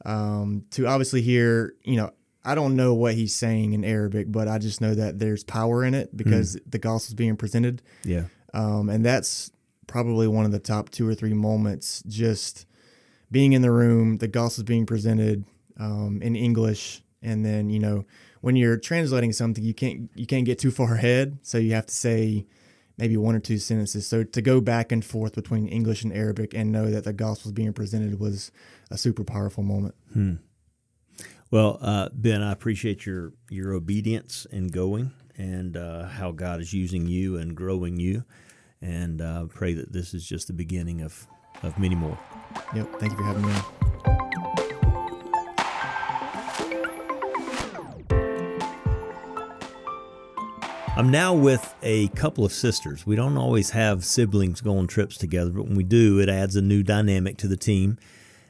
[0.05, 2.11] um, to obviously hear, you know,
[2.45, 5.85] I don't know what he's saying in Arabic, but I just know that there's power
[5.85, 7.83] in it because the gospel's being presented.
[8.05, 8.25] Yeah.
[8.55, 9.51] Um, and that's
[9.89, 12.67] probably one of the top two or three moments just
[13.31, 15.45] being in the room, the gospel's being presented
[15.79, 17.03] um, in English.
[17.27, 18.07] And then, you know,
[18.41, 21.39] when you're translating something, you can't you can't get too far ahead.
[21.43, 22.47] So you have to say
[22.97, 24.07] maybe one or two sentences.
[24.07, 27.53] So to go back and forth between English and Arabic and know that the gospel's
[27.53, 28.53] being presented was
[28.91, 29.97] a super powerful moment.
[30.13, 30.35] Hmm.
[31.51, 36.73] Well, uh, Ben, I appreciate your your obedience in going and uh, how God is
[36.73, 38.25] using you and growing you,
[38.81, 41.27] and uh, pray that this is just the beginning of
[41.63, 42.19] of many more.
[42.75, 43.01] Yep.
[43.01, 44.66] Thank you for having me on.
[50.97, 53.07] I'm now with a couple of sisters.
[53.07, 56.57] We don't always have siblings go on trips together, but when we do, it adds
[56.57, 57.99] a new dynamic to the team.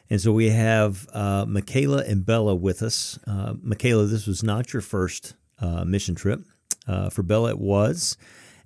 [0.08, 3.18] And so we have uh, Michaela and Bella with us.
[3.26, 6.44] Uh, Michaela, this was not your first uh, mission trip.
[6.86, 8.16] Uh, for Bella, it was.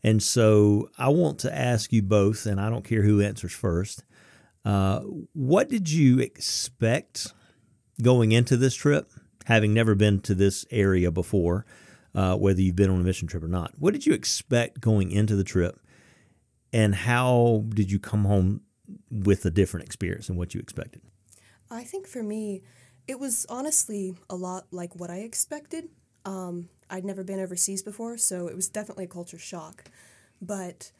[0.03, 4.05] And so I want to ask you both, and I don't care who answers first.
[4.63, 5.01] Uh,
[5.33, 7.33] what did you expect
[8.03, 9.11] going into this trip,
[9.47, 11.65] having never been to this area before,
[12.15, 13.73] uh, whether you've been on a mission trip or not?
[13.79, 15.81] What did you expect going into the trip,
[16.73, 18.63] and how did you come home
[19.11, 21.03] with a different experience than what you expected?
[21.71, 22.63] I think for me,
[23.07, 25.89] it was honestly a lot like what I expected.
[26.25, 29.85] Um, I'd never been overseas before, so it was definitely a culture shock.
[30.43, 30.91] But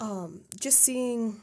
[0.00, 1.40] um, just seeing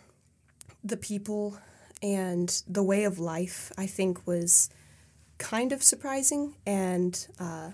[0.84, 1.58] the people
[2.02, 4.70] and the way of life, I think, was
[5.38, 6.56] kind of surprising.
[6.66, 7.72] And uh,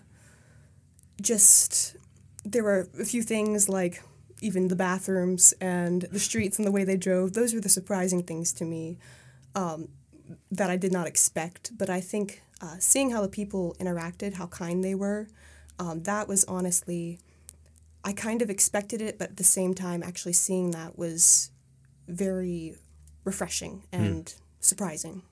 [1.22, 1.96] just
[2.44, 4.02] there were a few things like
[4.42, 7.34] even the bathrooms and the streets and the way they drove.
[7.34, 8.98] Those were the surprising things to me.
[9.56, 9.90] Um,
[10.52, 11.78] that I did not expect.
[11.78, 15.28] But I think uh, seeing how the people interacted, how kind they were,
[15.80, 17.20] um, that was honestly,
[18.04, 21.52] I kind of expected it, but at the same time, actually seeing that was
[22.08, 22.76] very
[23.24, 24.36] refreshing and mm.
[24.60, 25.24] surprising.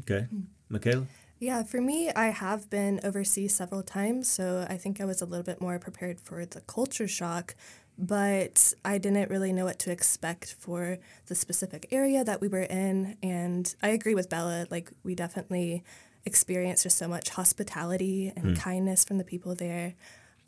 [0.00, 0.26] Okay.
[0.68, 1.06] Michaela?
[1.42, 5.26] Yeah, for me, I have been overseas several times, so I think I was a
[5.26, 7.56] little bit more prepared for the culture shock
[7.98, 12.62] but I didn't really know what to expect for the specific area that we were
[12.62, 13.16] in.
[13.22, 15.84] And I agree with Bella, like, we definitely
[16.24, 18.58] experienced just so much hospitality and mm.
[18.58, 19.94] kindness from the people there.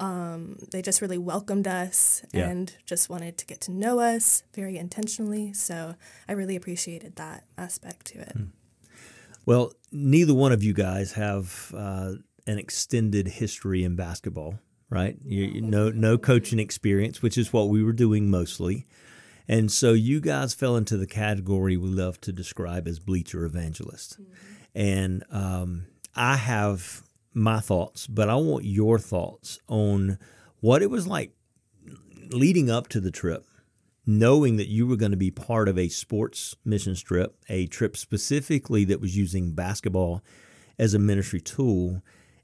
[0.01, 2.49] Um, they just really welcomed us yeah.
[2.49, 5.53] and just wanted to get to know us very intentionally.
[5.53, 5.95] So
[6.29, 8.37] I really appreciated that aspect to it.
[8.37, 8.49] Mm.
[9.47, 12.13] Well, neither one of you guys have uh,
[12.47, 14.59] an extended history in basketball
[14.91, 15.17] right?
[15.25, 18.87] You, you no no coaching experience, which is what we were doing mostly.
[19.47, 24.21] And so you guys fell into the category we love to describe as bleacher evangelist.
[24.21, 24.33] Mm-hmm.
[24.75, 27.03] And um, I have
[27.35, 30.19] my thoughts, but I want your thoughts on
[30.61, 31.33] what it was like
[32.31, 33.45] leading up to the trip,
[34.07, 37.97] knowing that you were going to be part of a sports mission trip, a trip
[37.97, 40.23] specifically that was using basketball
[40.79, 42.03] as a ministry tool,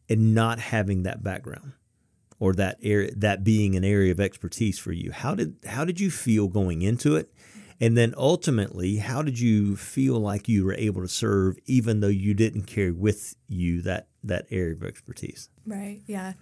[0.09, 1.73] and not having that background
[2.39, 5.13] or that area that being an area of expertise for you.
[5.13, 7.33] How did how did you feel going into it?
[7.83, 12.09] And then ultimately, how did you feel like you were able to serve even though
[12.09, 15.49] you didn't carry with you that that area of expertise?
[15.67, 16.03] Right.
[16.07, 16.35] Yeah.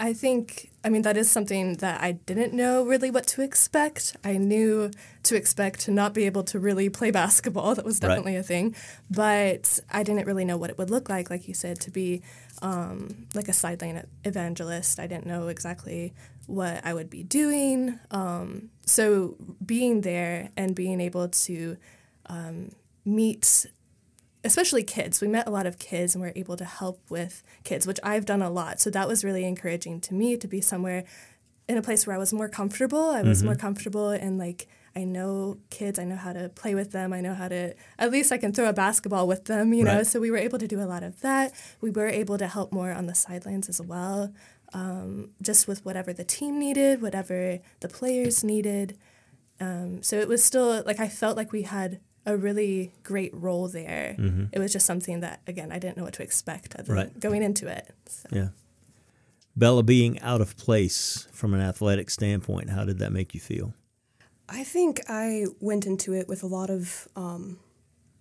[0.00, 4.16] I think, I mean, that is something that I didn't know really what to expect.
[4.24, 4.90] I knew
[5.24, 7.74] to expect to not be able to really play basketball.
[7.74, 8.40] That was definitely right.
[8.40, 8.74] a thing.
[9.10, 12.22] But I didn't really know what it would look like, like you said, to be
[12.62, 14.98] um, like a sideline evangelist.
[14.98, 16.14] I didn't know exactly
[16.46, 18.00] what I would be doing.
[18.10, 21.76] Um, so being there and being able to
[22.24, 22.70] um,
[23.04, 23.66] meet
[24.44, 25.20] especially kids.
[25.20, 27.98] We met a lot of kids and we are able to help with kids, which
[28.02, 28.80] I've done a lot.
[28.80, 31.04] So that was really encouraging to me to be somewhere
[31.68, 33.10] in a place where I was more comfortable.
[33.10, 33.46] I was mm-hmm.
[33.46, 37.20] more comfortable and like I know kids, I know how to play with them, I
[37.20, 40.02] know how to at least I can throw a basketball with them, you know.
[40.02, 41.52] So we were able to do a lot of that.
[41.80, 44.32] We were able to help more on the sidelines as well.
[44.72, 48.96] Um, just with whatever the team needed, whatever the players needed.
[49.60, 53.68] Um, so it was still like I felt like we had a really great role
[53.68, 54.16] there.
[54.18, 54.44] Mm-hmm.
[54.52, 57.18] It was just something that again I didn't know what to expect right.
[57.18, 57.94] going into it.
[58.06, 58.28] So.
[58.32, 58.48] Yeah.
[59.56, 63.74] Bella, being out of place from an athletic standpoint, how did that make you feel?
[64.48, 67.58] I think I went into it with a lot of um,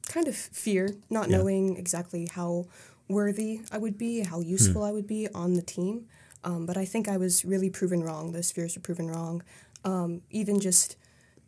[0.08, 1.38] kind of fear, not yeah.
[1.38, 2.66] knowing exactly how
[3.08, 4.88] worthy I would be, how useful hmm.
[4.88, 6.08] I would be on the team.
[6.44, 8.32] Um, but I think I was really proven wrong.
[8.32, 9.44] Those fears were proven wrong.
[9.84, 10.96] Um, even just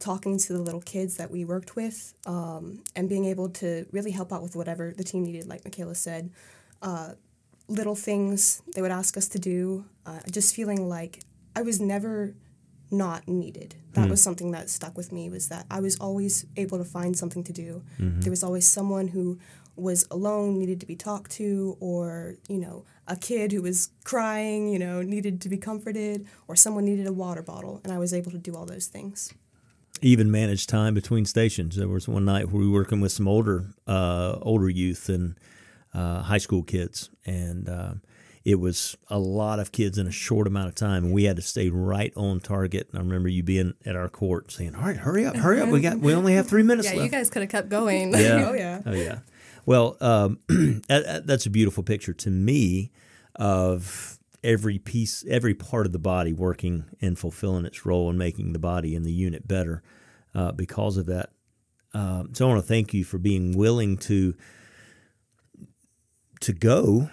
[0.01, 4.11] talking to the little kids that we worked with um, and being able to really
[4.11, 6.31] help out with whatever the team needed, like Michaela said.
[6.81, 7.11] Uh,
[7.67, 11.21] little things they would ask us to do, uh, just feeling like
[11.55, 12.33] I was never
[12.89, 13.75] not needed.
[13.93, 14.09] That mm.
[14.09, 17.43] was something that stuck with me was that I was always able to find something
[17.45, 17.83] to do.
[17.99, 18.21] Mm-hmm.
[18.21, 19.39] There was always someone who
[19.77, 24.67] was alone, needed to be talked to, or, you know, a kid who was crying,
[24.67, 28.13] you know, needed to be comforted, or someone needed a water bottle, and I was
[28.13, 29.33] able to do all those things.
[30.01, 31.75] Even manage time between stations.
[31.75, 35.35] There was one night where we were working with some older, uh, older youth and
[35.93, 37.93] uh, high school kids, and uh,
[38.43, 41.35] it was a lot of kids in a short amount of time, and we had
[41.35, 42.87] to stay right on target.
[42.89, 45.69] And I remember you being at our court saying, "All right, hurry up, hurry up!
[45.69, 48.11] We got, we only have three minutes yeah, left." you guys could have kept going.
[48.13, 48.45] Yeah.
[48.49, 48.81] oh yeah.
[48.85, 49.19] Oh yeah.
[49.65, 50.39] Well, um,
[50.87, 52.91] that's a beautiful picture to me
[53.35, 58.53] of every piece, every part of the body working and fulfilling its role and making
[58.53, 59.83] the body and the unit better
[60.33, 61.29] uh, because of that.
[61.93, 64.35] Um, so I want to thank you for being willing to
[66.39, 67.09] to go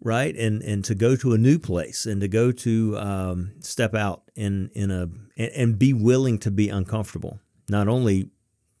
[0.00, 3.94] right and and to go to a new place and to go to um, step
[3.94, 5.02] out in in a
[5.36, 7.38] and, and be willing to be uncomfortable.
[7.68, 8.30] Not only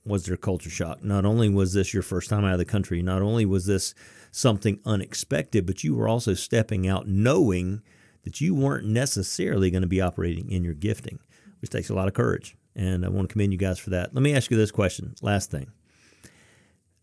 [0.04, 1.04] was there culture shock.
[1.04, 3.94] Not only was this your first time out of the country, not only was this
[4.30, 7.82] something unexpected, but you were also stepping out knowing
[8.24, 11.18] that you weren't necessarily going to be operating in your gifting,
[11.60, 12.56] which takes a lot of courage.
[12.74, 14.14] And I want to commend you guys for that.
[14.14, 15.14] Let me ask you this question.
[15.20, 15.70] Last thing.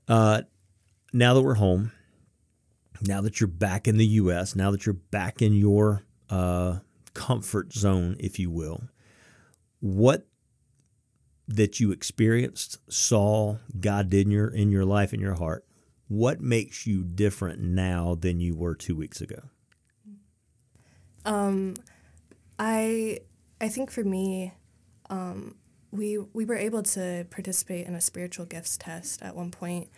[0.07, 0.41] Uh,
[1.13, 1.91] now that we're home,
[3.01, 6.79] now that you're back in the U.S., now that you're back in your uh,
[7.13, 8.81] comfort zone, if you will,
[9.79, 10.25] what
[11.47, 15.65] that you experienced, saw, God did in your in your life in your heart,
[16.07, 19.41] what makes you different now than you were two weeks ago?
[21.29, 21.75] Um,
[22.57, 23.19] I
[23.61, 24.53] I think for me,
[25.09, 25.55] um,
[25.91, 29.89] we we were able to participate in a spiritual gifts test at one point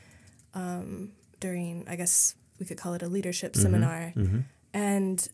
[0.53, 3.61] um, during I guess we could call it a leadership mm-hmm.
[3.61, 4.39] seminar, mm-hmm.
[4.73, 5.27] and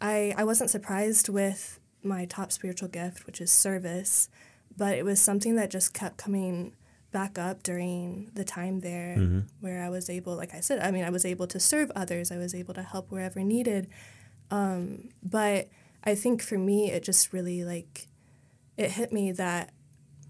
[0.00, 4.28] I I wasn't surprised with my top spiritual gift, which is service
[4.78, 6.72] but it was something that just kept coming
[7.10, 9.40] back up during the time there mm-hmm.
[9.60, 12.30] where I was able, like I said, I mean, I was able to serve others,
[12.30, 13.88] I was able to help wherever needed.
[14.50, 15.68] Um, but
[16.04, 18.06] I think for me, it just really like,
[18.76, 19.72] it hit me that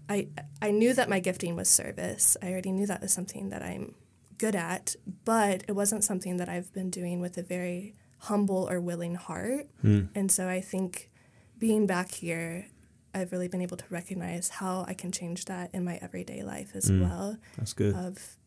[0.09, 0.27] I,
[0.61, 2.35] I knew that my gifting was service.
[2.41, 3.95] I already knew that was something that I'm
[4.37, 8.81] good at, but it wasn't something that I've been doing with a very humble or
[8.81, 9.67] willing heart.
[9.83, 10.09] Mm.
[10.15, 11.09] And so I think
[11.57, 12.67] being back here
[13.13, 16.71] I've really been able to recognize how I can change that in my everyday life
[16.75, 17.37] as mm, well.
[17.57, 17.95] That's good.
[17.95, 18.37] Of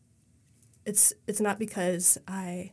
[0.85, 2.71] it's it's not because I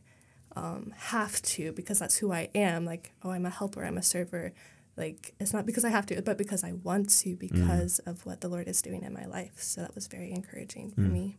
[0.55, 2.85] um, have to because that's who I am.
[2.85, 4.53] Like oh, I'm a helper, I'm a server.
[4.97, 7.39] Like it's not because I have to, but because I want to mm.
[7.39, 8.11] because mm.
[8.11, 9.61] of what the Lord is doing in my life.
[9.61, 11.11] So that was very encouraging for mm.
[11.11, 11.37] me.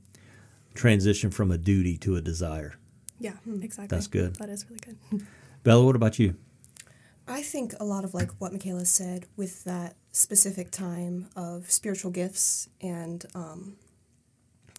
[0.74, 2.74] Transition from a duty to a desire.
[3.20, 3.94] Yeah, exactly.
[3.94, 4.36] That's good.
[4.36, 5.26] That is really good.
[5.62, 6.34] Bella, what about you?
[7.28, 12.10] I think a lot of like what Michaela said with that specific time of spiritual
[12.10, 13.76] gifts, and um,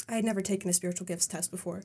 [0.10, 1.84] I had never taken a spiritual gifts test before,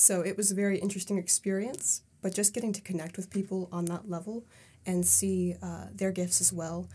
[0.00, 2.00] so it was a very interesting experience.
[2.22, 4.46] But just getting to connect with people on that level
[4.86, 6.88] and see uh, their gifts as well,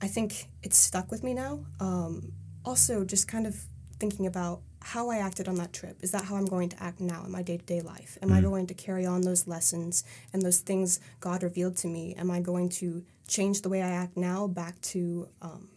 [0.00, 1.66] I think it's stuck with me now.
[1.80, 2.32] Um,
[2.64, 3.56] also, just kind of
[3.98, 5.96] thinking about how I acted on that trip.
[6.02, 8.16] Is that how I'm going to act now in my day to day life?
[8.22, 8.36] Am mm.
[8.36, 12.14] I going to carry on those lessons and those things God revealed to me?
[12.16, 15.68] Am I going to change the way I act now back to um,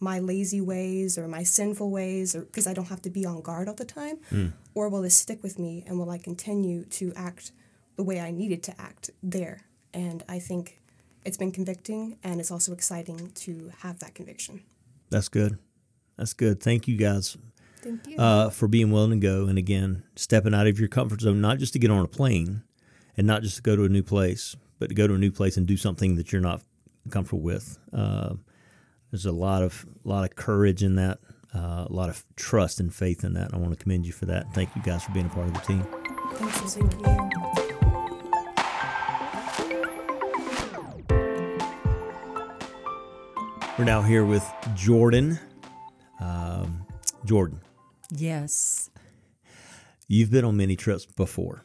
[0.00, 3.42] my lazy ways or my sinful ways, or because I don't have to be on
[3.42, 4.18] guard all the time?
[4.32, 4.52] Mm.
[4.74, 7.52] Or will this stick with me and will I continue to act
[7.96, 9.66] the way I needed to act there?
[9.92, 10.80] And I think
[11.24, 14.62] it's been convicting and it's also exciting to have that conviction.
[15.10, 15.58] That's good.
[16.16, 16.62] That's good.
[16.62, 17.36] Thank you guys
[17.82, 18.16] Thank you.
[18.18, 19.46] Uh, for being willing to go.
[19.46, 22.62] And again, stepping out of your comfort zone, not just to get on a plane
[23.16, 25.30] and not just to go to a new place, but to go to a new
[25.30, 26.62] place and do something that you're not
[27.10, 27.78] comfortable with.
[27.92, 28.34] Uh,
[29.10, 31.18] there's a lot of a lot of courage in that,
[31.54, 33.52] uh, a lot of trust and faith in that.
[33.52, 34.52] I want to commend you for that.
[34.54, 35.86] Thank you guys for being a part of the team.
[36.34, 37.30] Thanks, thank you.
[43.78, 45.38] We're now here with Jordan.
[46.20, 46.84] Um,
[47.24, 47.60] Jordan,
[48.10, 48.90] Yes.
[50.08, 51.62] You've been on many trips before.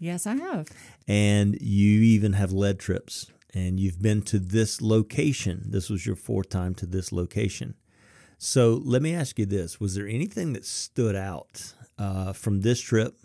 [0.00, 0.68] Yes, I have.
[1.06, 3.30] And you even have led trips.
[3.56, 5.62] And you've been to this location.
[5.70, 7.74] This was your fourth time to this location.
[8.36, 12.80] So let me ask you this: Was there anything that stood out uh, from this
[12.80, 13.16] trip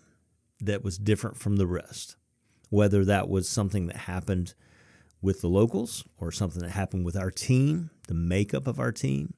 [0.62, 2.16] that was different from the rest?
[2.70, 4.54] Whether that was something that happened
[5.22, 9.34] with the locals or something that happened with our team, the makeup of our team.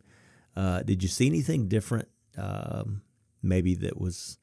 [0.55, 2.07] Uh, did you see anything different?
[2.37, 3.01] Um,
[3.41, 4.37] maybe that was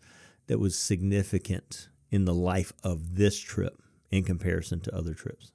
[0.49, 3.81] that was significant in the life of this trip
[4.11, 5.53] in comparison to other trips.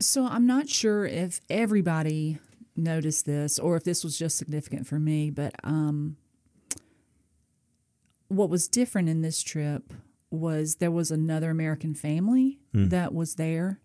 [0.00, 2.38] So I'm not sure if everybody
[2.76, 6.16] noticed this or if this was just significant for me, but um,
[8.28, 9.92] what was different in this trip
[10.30, 12.88] was there was another American family Hmm.
[12.88, 13.80] that was there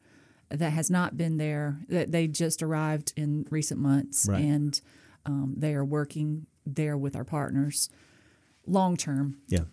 [0.50, 1.82] that has not been there.
[1.90, 4.42] That they just arrived in recent months, Right.
[4.44, 4.80] and
[5.26, 7.90] um, they are working there with our partners
[8.66, 9.38] long term.
[9.48, 9.66] Yeah.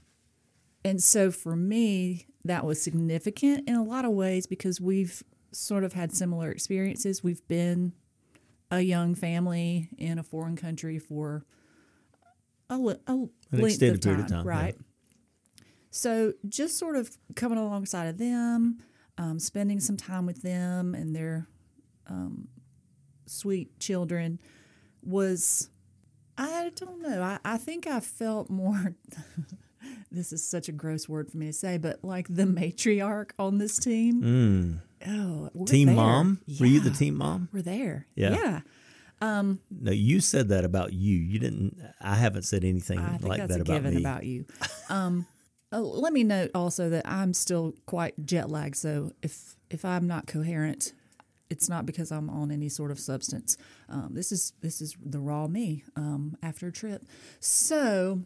[0.84, 5.22] And so for me, that was significant in a lot of ways because we've
[5.54, 7.22] sort of had similar experiences.
[7.22, 7.92] We've been
[8.70, 11.44] a young family in a foreign country for
[12.70, 13.14] a, li- a
[13.52, 14.50] length of time, of time, yeah.
[14.50, 14.76] right?
[15.90, 18.78] So just sort of coming alongside of them,
[19.16, 21.46] um, spending some time with them and their
[22.08, 22.48] um,
[23.26, 24.40] sweet children
[25.02, 25.70] was,
[26.36, 28.96] I don't know, I, I think I felt more.
[30.10, 33.58] this is such a gross word for me to say, but like the matriarch on
[33.58, 34.22] this team.
[34.22, 34.80] Mm.
[35.06, 35.96] Oh, team there.
[35.96, 36.40] mom?
[36.60, 37.48] Were you the team mom?
[37.52, 38.06] We're there.
[38.14, 38.30] Yeah.
[38.30, 38.60] Yeah.
[39.20, 41.16] Um, No, you said that about you.
[41.16, 41.80] You didn't.
[42.00, 44.00] I haven't said anything I think like that's that a about given me.
[44.00, 44.44] about you.
[44.88, 45.26] Um,
[45.72, 48.76] uh, let me note also that I'm still quite jet lagged.
[48.76, 50.92] So if if I'm not coherent,
[51.48, 53.56] it's not because I'm on any sort of substance.
[53.88, 57.04] Um, this is this is the raw me um, after a trip.
[57.40, 58.20] So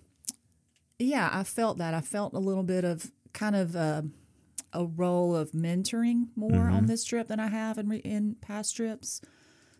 [0.99, 1.95] yeah, I felt that.
[1.95, 4.03] I felt a little bit of kind of uh,
[4.73, 6.87] a role of mentoring more on Mhm.
[6.89, 9.21] this trip than I have in re- in past trips.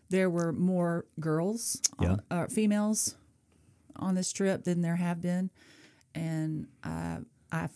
[0.09, 2.13] There were more girls, Yeah.
[2.13, 3.15] on, uh, females
[3.95, 5.51] on this trip than there have been,
[6.15, 7.19] and I
[7.51, 7.69] I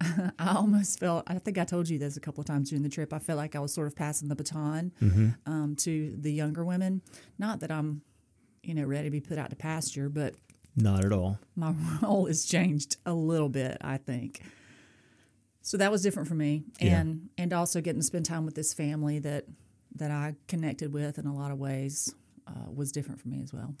[0.38, 2.88] I almost felt I think I told you this a couple of times during the
[2.88, 3.12] trip.
[3.12, 5.36] I felt like I was sort of passing the baton Mhm.
[5.46, 7.02] um, to the younger women.
[7.38, 8.02] Not that I'm,
[8.62, 10.36] you know, ready to be put out to pasture, but
[10.76, 11.38] Not at all.
[11.56, 14.40] my role has changed a little bit, I think.
[15.68, 16.98] So that was different for me, Yeah.
[17.00, 19.44] and and also getting to spend time with this family that
[19.96, 22.14] that I connected with in a lot of ways
[22.46, 23.74] uh, was different for me as well.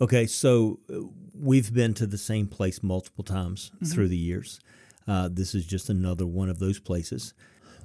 [0.00, 0.98] Okay, so uh,
[1.34, 3.92] we've been to the same place multiple times Mhm.
[3.92, 4.58] through the years.
[5.06, 7.34] Uh, this is just another one of those places.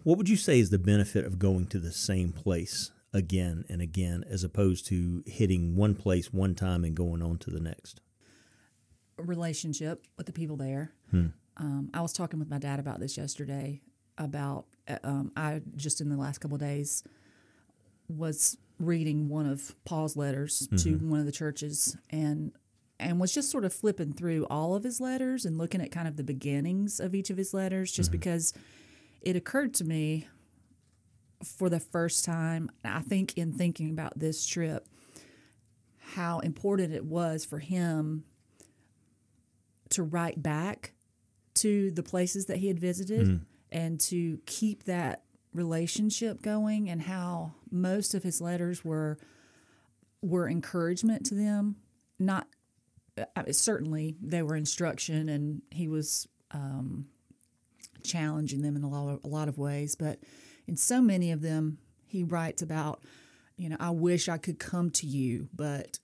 [0.03, 3.83] What would you say is the benefit of going to the same place again and
[3.83, 8.01] again, as opposed to hitting one place one time and going on to the next?
[9.17, 10.91] relationship with the people there.
[11.11, 11.27] Hmm.
[11.57, 13.81] Um, I was talking with my dad about this yesterday.
[14.17, 17.03] About uh, um, I just in the last couple of days
[18.07, 21.03] was reading one of Paul's letters to Mhm.
[21.09, 22.51] one of the churches and
[22.99, 26.07] and was just sort of flipping through all of his letters and looking at kind
[26.07, 28.53] of the beginnings of each of his letters just because
[29.21, 30.27] it occurred to me
[31.43, 34.87] for the first time I think in thinking about this trip
[35.97, 38.25] how important it was for him
[39.89, 40.92] to write back
[41.63, 43.41] to the places that he had visited Mm.
[43.71, 49.17] and to keep that relationship going and how most of his letters were
[50.21, 51.75] were encouragement to them
[52.19, 52.47] not
[53.35, 57.05] I mean, certainly they were instruction and he was um,
[58.03, 60.19] challenging them in a lot, of, a lot of ways but
[60.67, 63.03] in so many of them he writes about
[63.57, 65.99] you know i wish i could come to you but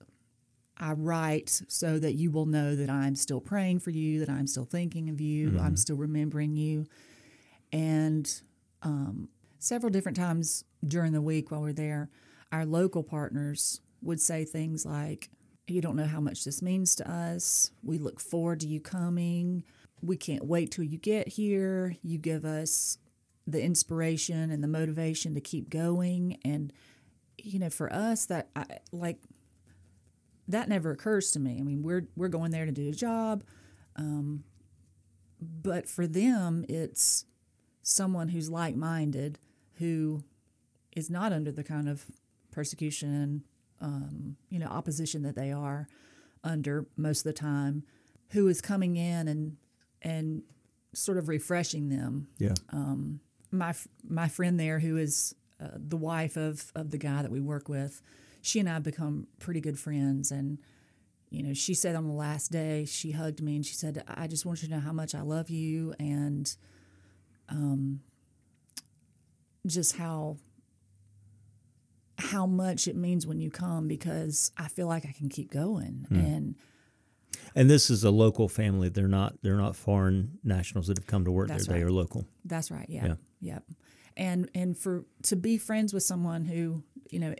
[0.80, 4.46] I write so that you will know that I'm still praying for you, that I'm
[4.46, 5.78] still thinking of you, I'm Mhm.
[5.78, 6.86] still remembering you.
[7.72, 8.42] And
[8.82, 9.28] um,
[9.58, 12.08] several different times during the week while we're there,
[12.50, 15.30] our local partners would say things like,
[15.68, 17.70] You don't know how much this means to us.
[17.84, 19.62] We look forward to you coming.
[20.02, 21.96] We can't wait till you get here.
[22.02, 22.98] You give us
[23.46, 26.38] the inspiration and the motivation to keep going.
[26.44, 26.72] And,
[27.38, 29.18] you know, for us, that I, like,
[30.50, 31.58] that never occurs to me.
[31.58, 33.44] I mean, we're we're going there to do a job,
[33.96, 34.44] um,
[35.40, 37.24] but for them, it's
[37.82, 39.38] someone who's like minded,
[39.74, 40.22] who
[40.94, 42.04] is not under the kind of
[42.50, 43.44] persecution,
[43.80, 45.88] um, you know, opposition that they are
[46.44, 47.84] under most of the time,
[48.30, 49.56] who is coming in and
[50.02, 50.42] and
[50.94, 52.28] sort of refreshing them.
[52.38, 52.54] Yeah.
[52.70, 53.20] Um,
[53.50, 53.74] my
[54.08, 57.68] my friend there, who is uh, the wife of of the guy that we work
[57.68, 58.02] with,
[58.42, 60.30] she and I have become pretty good friends.
[60.30, 60.58] And
[61.30, 64.26] you know, she said on the last day, she hugged me and she said, "I
[64.26, 66.54] just want you to know how much I love you and
[67.48, 68.00] um,
[69.66, 70.36] just how
[72.18, 76.06] how much it means when you come because I feel like I can keep going
[76.10, 76.18] Mm.
[76.36, 76.54] and
[77.54, 78.88] And this is a local family.
[78.88, 81.78] They're not they're not foreign nationals that have come to work That's there.
[81.78, 82.26] They are local.
[82.44, 82.86] That's right.
[82.88, 83.06] Yeah.
[83.06, 83.14] Yeah.
[83.40, 83.64] Yep.
[84.16, 87.34] And and for to be friends with someone who you know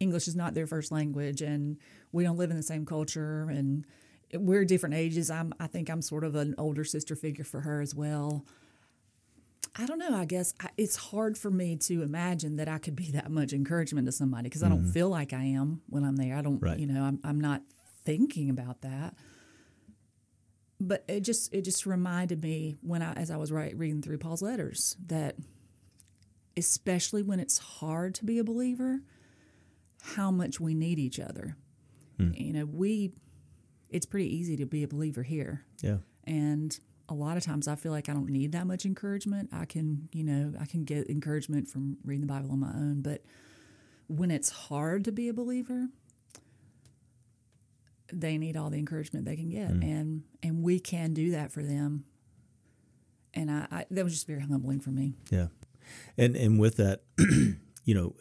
[0.00, 1.76] English is not their first language, and
[2.12, 3.86] we don't live in the same culture, and
[4.32, 5.30] we're different ages.
[5.30, 8.44] I'm I think I'm sort of an older sister figure for her as well.
[9.76, 10.14] I don't know.
[10.14, 13.52] I guess I, it's hard for me to imagine that I could be that much
[13.52, 14.92] encouragement to somebody because I don't Mhm.
[14.92, 16.36] feel like I am when I'm there.
[16.36, 16.60] I don't.
[16.62, 16.78] Right.
[16.78, 17.62] You know, I'm I'm not
[18.04, 19.14] thinking about that
[20.80, 24.18] but it just it just reminded me when I as I was right, reading through
[24.18, 25.36] Paul's letters that
[26.56, 29.00] especially when it's hard to be a believer,
[30.12, 31.56] how much we need each other.
[32.18, 32.32] Hmm.
[32.34, 33.12] You know, we
[33.90, 35.64] it's pretty easy to be a believer here.
[35.82, 35.98] Yeah.
[36.24, 36.78] And
[37.08, 39.50] a lot of times I feel like I don't need that much encouragement.
[39.52, 43.02] I can, you know, I can get encouragement from reading the Bible on my own,
[43.02, 43.22] but
[44.08, 45.88] when it's hard to be a believer,
[48.12, 49.82] they need all the encouragement they can get, Mm.
[49.82, 52.04] and and we can do that for them.
[53.32, 55.14] And I, I that was just very humbling for me.
[55.30, 55.48] Yeah,
[56.16, 58.14] and and with that, you know,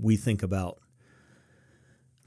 [0.00, 0.78] we think about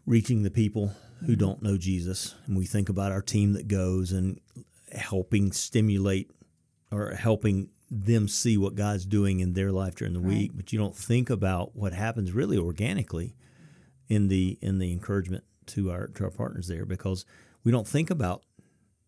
[0.06, 0.94] reaching the people
[1.26, 4.40] who don't know Jesus, and we think about our team that goes and
[4.92, 6.30] helping stimulate
[6.92, 10.38] or helping them see what God's doing in their life during the Right.
[10.38, 10.52] week.
[10.56, 13.36] But you don't think about what happens really organically
[14.08, 17.26] in the in the encouragement to our to our partners there because
[17.64, 18.44] we don't think about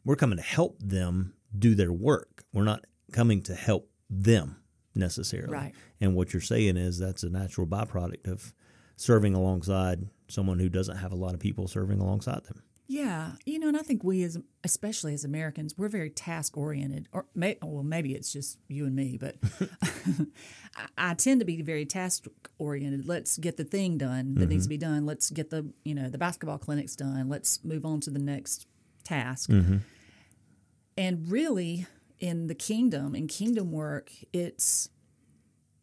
[0.05, 2.43] we're coming to help them do their work.
[2.53, 4.57] We're not coming to help them
[4.95, 5.53] necessarily.
[5.53, 5.73] Right.
[5.99, 8.53] And what you're saying is that's a natural byproduct of
[8.97, 12.61] serving alongside someone who doesn't have a lot of people serving alongside them.
[12.89, 17.07] Yeah, you know, and I think we as especially as Americans, we're very task oriented.
[17.11, 19.35] Or may, well, maybe it's just you and me, but
[20.75, 22.27] I, I tend to be very task
[22.59, 23.05] oriented.
[23.07, 24.69] Let's get the thing done that needs to Mhm.
[24.69, 25.05] be done.
[25.05, 27.27] Let's get the you know the basketball clinics done.
[27.27, 28.67] Let's move on to the next
[29.03, 29.49] task.
[29.49, 29.81] Mhm.
[30.97, 31.87] And really,
[32.19, 34.89] in the kingdom, in kingdom work, it's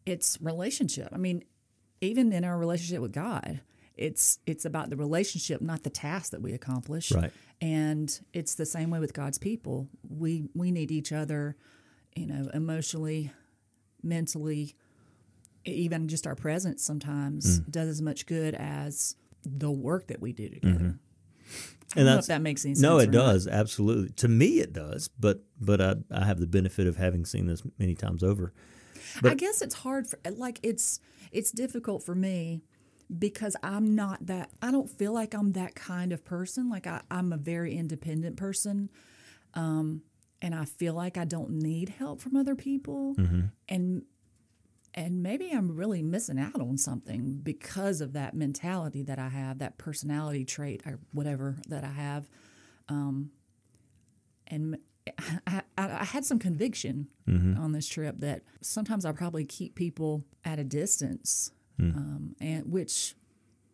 [0.07, 1.09] it's relationship.
[1.11, 1.43] I mean,
[2.01, 3.61] even in our relationship with God,
[3.95, 7.11] it's it's about the relationship, not the task that we accomplish.
[7.11, 7.31] Right.
[7.61, 9.87] And it's the same way with God's people.
[10.07, 11.55] We we need each other,
[12.15, 13.31] you know, emotionally,
[14.03, 14.75] mentally,
[15.63, 17.71] even just our presence sometimes Mm.
[17.71, 19.15] does as much good as
[19.45, 20.73] the work that we do together.
[20.79, 20.99] Mhm.
[21.93, 22.81] I don't know if that makes any sense.
[22.81, 23.13] No, it not.
[23.13, 24.09] does absolutely.
[24.17, 25.07] To me, it does.
[25.19, 28.51] But but I, I have the benefit of having seen this many times over.
[29.21, 30.99] But I guess it's hard for like it's
[31.31, 32.63] it's difficult for me
[33.19, 36.69] because I'm not that I don't feel like I'm that kind of person.
[36.69, 38.89] Like I, I'm a very independent person.
[39.53, 40.01] Um
[40.41, 43.15] and I feel like I don't need help from other people.
[43.15, 43.51] Mhm.
[43.69, 44.03] And
[44.93, 49.57] and maybe I'm really missing out on something because of that mentality that I have,
[49.57, 52.29] that personality trait or whatever that I have.
[52.87, 53.31] Um,
[54.47, 54.77] and
[55.47, 57.57] I, I, I had some conviction Mhm.
[57.59, 61.89] on this trip that sometimes I probably keep people at a distance, Hmm.
[61.95, 63.15] um, and which,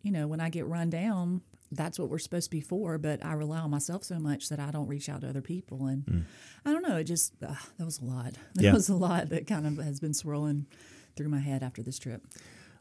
[0.03, 2.97] you know, when I get run down, that's what we're supposed to be for.
[2.97, 5.85] But I rely on myself so much that I don't reach out to other people,
[5.87, 6.19] and Hmm.
[6.65, 6.97] I don't know.
[6.97, 8.33] It just uh, that was a lot.
[8.55, 8.73] That Yeah.
[8.73, 10.65] was a lot that kind of has been swirling
[11.15, 12.25] through my head after this trip.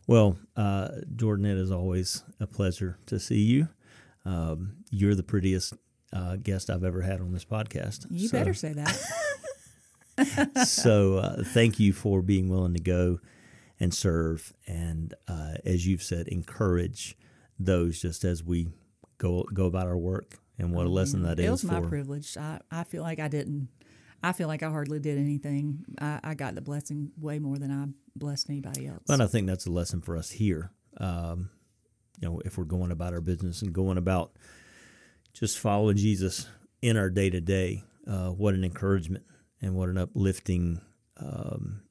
[0.06, 3.68] Well, uh, Jordan, it is always a pleasure to see you.
[4.24, 5.74] Um, you're the prettiest
[6.12, 8.06] uh, guest I've ever had on this podcast.
[8.10, 8.96] You So- better say that.
[10.66, 13.20] so uh, thank you for being willing to go
[13.78, 17.16] and serve, and uh, as you've said, encourage
[17.58, 18.68] those just as we
[19.18, 20.38] go go about our work.
[20.58, 22.36] And what a lesson that is it was my for privilege.
[22.36, 23.68] I, I feel like I didn't.
[24.22, 25.86] I feel like I hardly did anything.
[25.98, 29.00] I, I got the blessing way more than I blessed anybody else.
[29.06, 30.70] But I think that's a lesson for us here.
[30.98, 31.48] Um,
[32.20, 34.32] you know, if we're going about our business and going about
[35.32, 36.46] just following Jesus
[36.82, 39.24] in our day to day, what an encouragement
[39.62, 40.80] and what an uplifting
[41.18, 41.82] um,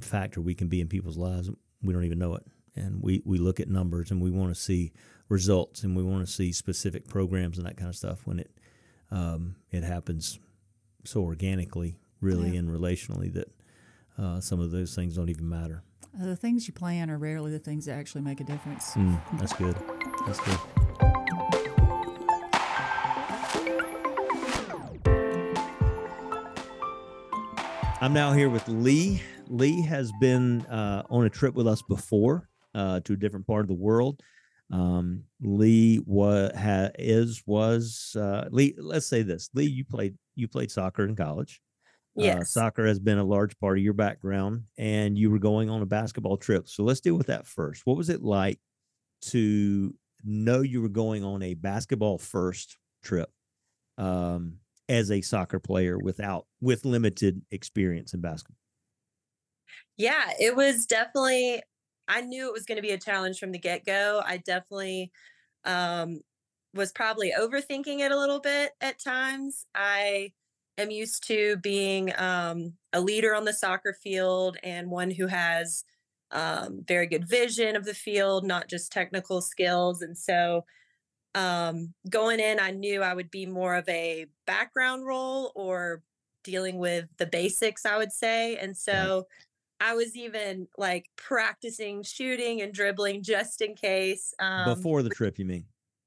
[0.00, 1.50] factor we can be in people's lives.
[1.82, 2.44] We don't even know it.
[2.76, 4.92] And we, we look at numbers and we want to see
[5.28, 8.50] results and we want to see specific programs and that kind of stuff when it
[9.10, 10.38] um, it happens
[11.04, 12.58] so organically, really, Yeah.
[12.58, 13.48] and relationally that
[14.18, 15.82] uh, some of those things don't even matter.
[16.18, 18.90] The things you plan are rarely the things that actually make a difference.
[18.94, 19.76] Mm, that's good.
[20.26, 20.58] That's good.
[28.00, 29.22] I'm now here with Lee.
[29.48, 33.62] Lee has been uh, on a trip with us before uh, to a different part
[33.62, 34.20] of the world.
[34.70, 38.74] Um, Lee was ha, is was uh, Lee.
[38.78, 39.64] Let's say this, Lee.
[39.64, 41.60] You played you played soccer in college.
[42.18, 42.50] Uh, Yes.
[42.52, 45.86] soccer has been a large part of your background, and you were going on a
[45.86, 46.68] basketball trip.
[46.68, 47.82] So let's deal with that first.
[47.84, 48.58] What was it like
[49.26, 49.94] to
[50.24, 53.30] know you were going on a basketball first trip
[53.98, 54.54] um,
[54.88, 58.56] as a soccer player without with limited experience in basketball?
[59.96, 61.62] Yeah, it was definitely.
[62.08, 64.22] I knew it was going to be a challenge from the get go.
[64.24, 65.10] I definitely
[65.64, 66.20] um,
[66.72, 69.66] was probably overthinking it a little bit at times.
[69.74, 70.32] I
[70.78, 75.84] am used to being um, a leader on the soccer field and one who has
[76.30, 80.02] um, very good vision of the field, not just technical skills.
[80.02, 80.64] And so
[81.36, 86.02] um, going in, I knew I would be more of a background role or
[86.42, 88.56] dealing with the basics, I would say.
[88.56, 89.26] And so
[89.78, 94.32] I was even like practicing shooting and dribbling just in case.
[94.38, 95.66] Um, Before the trip, you mean?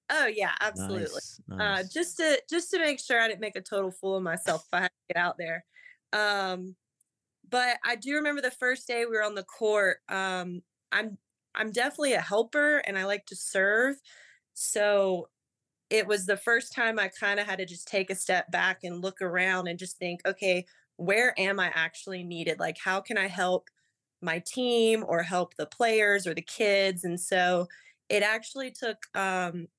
[0.09, 1.03] Oh yeah, absolutely.
[1.03, 4.23] Nice, Uh, just to just to make sure I didn't make a total fool of
[4.23, 5.63] myself if I had to get out there.
[6.11, 6.75] Um,
[7.47, 9.97] but I do remember the first day we were on the court.
[10.09, 11.19] Um, I'm
[11.53, 13.97] I'm definitely a helper and I like to serve.
[14.61, 15.29] So
[15.89, 18.83] it was the first time I kind of had to just take a step back
[18.83, 20.65] and look around and just think, okay,
[20.97, 22.59] where am I actually needed?
[22.59, 23.69] Like, how can I help
[24.21, 27.05] my team or help the players or the kids?
[27.05, 27.67] And so
[28.09, 29.69] it actually took um,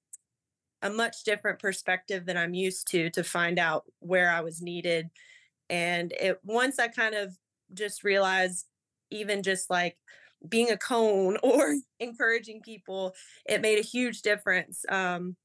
[0.80, 5.10] a much different perspective than I'm used to to find out where I was needed.
[5.68, 7.36] And it once I kind of
[7.74, 8.66] just realized,
[9.10, 9.98] even just like
[10.48, 13.14] being a cone or encouraging people,
[13.46, 14.84] it made a huge difference.
[14.88, 15.36] Um,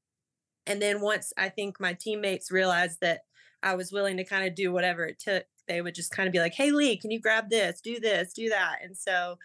[0.66, 3.20] and then once I think my teammates realized that
[3.62, 6.32] I was willing to kind of do whatever it took, they would just kind of
[6.32, 7.80] be like, "Hey, Lee, can you grab this?
[7.80, 9.36] Do this, do that." And so,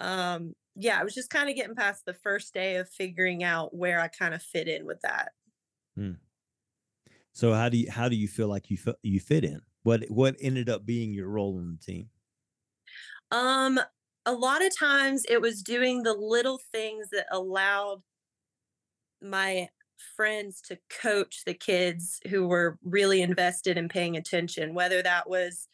[0.00, 3.74] um, yeah, I was just kind of getting past the first day of figuring out
[3.74, 5.32] where I kind of fit in with that.
[5.96, 6.12] Hmm.
[7.32, 9.60] So how do you how do you feel like you you fit in?
[9.82, 12.08] What what ended up being your role in the team?
[13.30, 13.80] Um,
[14.30, 18.00] a lot of times it was doing the little things that allowed
[19.20, 19.68] my
[20.16, 25.66] friends to coach the kids who were really invested in paying attention, whether that was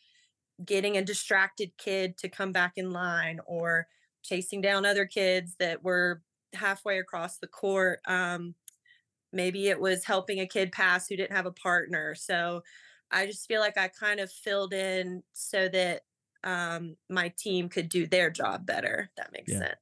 [0.64, 3.86] getting a distracted kid to come back in line or
[4.22, 6.22] chasing down other kids that were
[6.54, 8.00] halfway across the court.
[8.08, 8.54] Um,
[9.34, 12.14] maybe it was helping a kid pass who didn't have a partner.
[12.14, 12.62] So
[13.10, 16.04] I just feel like I kind of filled in so that
[16.46, 19.10] um, my team could do their job better.
[19.16, 19.58] That makes Yeah.
[19.58, 19.76] sense.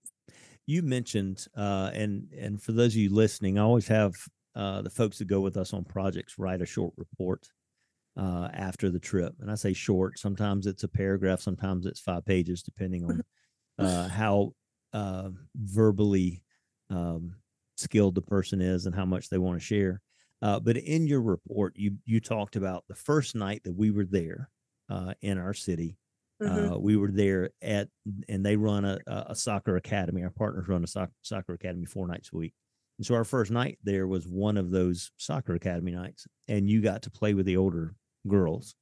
[0.67, 4.15] You mentioned uh, and and for those of you listening, I always have
[4.55, 7.49] uh, the folks that go with us on projects write a short report
[8.17, 10.19] uh, after the trip, and I say short.
[10.19, 13.25] Sometimes it's a paragraph, sometimes it's five pages, depending on
[13.79, 14.53] uh, how
[14.93, 16.43] uh, verbally
[16.91, 17.37] um,
[17.77, 20.01] skilled the person is and how much they want to share.
[20.43, 24.05] Uh, but in your report, you you talked about the first night that we were
[24.05, 24.51] there
[24.91, 25.99] uh, in our city.
[26.43, 26.73] Mhm.
[26.75, 27.89] Uh, we were there at,
[28.29, 30.23] and they run a, a soccer academy.
[30.23, 32.55] Our partners run a soc- soccer academy four nights a week.
[32.99, 36.81] And so our first night there was one of those soccer academy nights, and you
[36.83, 37.95] got to play with the older
[38.29, 38.75] girls,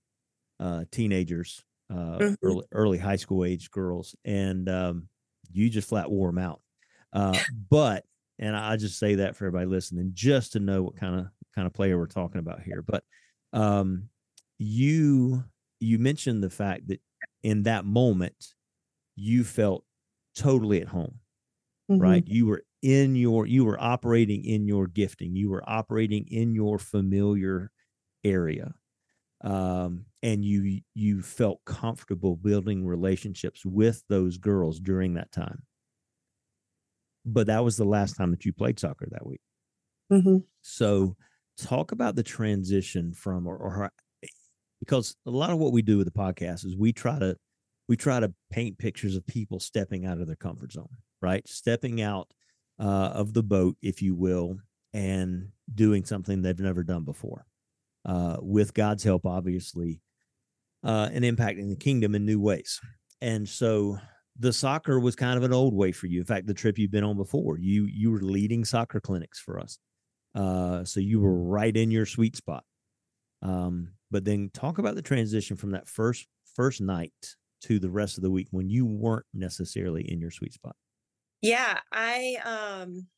[0.60, 2.36] uh, teenagers, uh, Mhm.
[2.42, 5.08] early, early high school age girls, and um,
[5.52, 6.62] you just flat wore them out.
[7.12, 8.04] Uh, but,
[8.38, 11.66] and I just say that for everybody listening, just to know what kind of kind
[11.66, 12.82] of player we're talking about here.
[12.82, 13.04] But
[13.52, 14.08] um,
[14.58, 15.44] you
[15.80, 17.00] you mentioned the fact that
[17.42, 18.54] in that moment
[19.16, 19.84] you felt
[20.34, 21.20] totally at home
[21.88, 22.26] right?
[22.26, 25.36] You were in your you were operating in your gifting.
[25.36, 27.70] You were operating in your familiar
[28.24, 28.74] area
[29.42, 35.62] um, and you you felt comfortable building relationships with those girls during that time.
[37.24, 39.40] But that was the last time that you played soccer that week.
[40.12, 40.38] Mm-hmm.
[40.60, 41.16] so
[41.56, 43.90] talk about the transition from or, or
[44.84, 47.36] because a lot of what we do with the podcast is we try to
[47.88, 50.88] we try to paint pictures of people stepping out of their comfort zone,
[51.20, 51.46] right?
[51.46, 52.28] Stepping out
[52.80, 54.56] uh, of the boat, if you will,
[54.92, 57.46] and doing something they've never done before.
[58.04, 60.00] Uh, with God's help, obviously,
[60.82, 62.80] uh, and impacting the kingdom in new ways.
[63.20, 63.98] And so
[64.36, 66.18] the soccer was kind of an old way for you.
[66.18, 69.60] In fact, the trip you've been on before, you you were leading soccer clinics for
[69.60, 69.78] us.
[70.34, 72.64] Uh, so you were right in your sweet spot.
[73.42, 77.12] Um, but then talk about the transition from that first first night
[77.62, 80.76] to the rest of the week when you weren't necessarily in your sweet spot.
[81.40, 83.08] Yeah, I um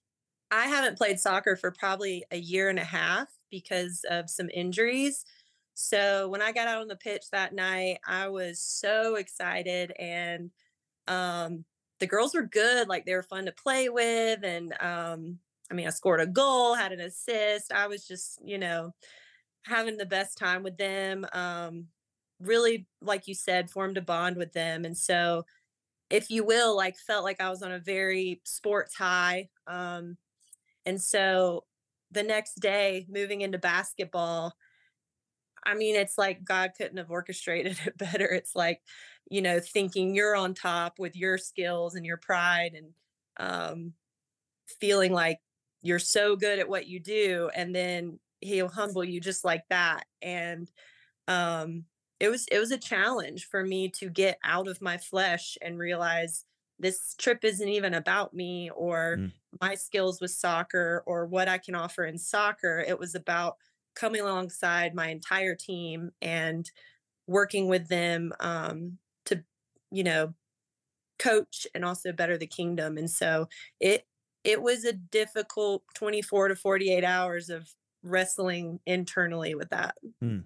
[0.51, 5.25] I haven't played soccer for probably a year and a half because of some injuries.
[5.75, 10.51] So when I got out on the pitch that night, I was so excited and
[11.09, 11.65] um
[12.01, 15.41] the girls were good, like they were fun to play with and um
[15.71, 17.73] I mean, I scored a goal, had an assist.
[17.73, 18.95] I was just, you know,
[19.65, 21.27] having the best time with them.
[21.33, 21.89] Um
[22.41, 25.45] really like you said, formed a bond with them and so
[26.11, 29.49] if you will, like felt like I was on a very sports high.
[29.67, 30.19] Um,
[30.87, 31.65] And so
[32.11, 34.55] the next day, moving into basketball,
[35.67, 38.27] I mean, it's like God couldn't have orchestrated it better.
[38.27, 38.81] It's like,
[39.31, 42.93] you know, thinking you're on top with your skills and your pride and
[43.39, 43.93] um,
[44.81, 45.41] feeling like
[45.83, 47.51] you're so good at what you do.
[47.55, 50.05] And then he'll humble you just like that.
[50.23, 50.71] And
[51.29, 51.85] um,
[52.21, 55.79] it was it was a challenge for me to get out of my flesh and
[55.79, 56.45] realize
[56.79, 59.33] this trip isn't even about me or mm.
[59.61, 62.85] my skills with soccer or what I can offer in soccer.
[62.87, 63.57] It was about
[63.95, 66.69] coming alongside my entire team and
[67.27, 69.45] working with them um, to,
[69.91, 70.35] you know,
[71.19, 72.99] coach and also better the kingdom.
[72.99, 73.49] And so
[73.81, 74.07] it
[74.43, 77.69] it was a difficult 24 to 48 hours of
[78.05, 79.97] wrestling internally with that.
[80.21, 80.41] Hmm.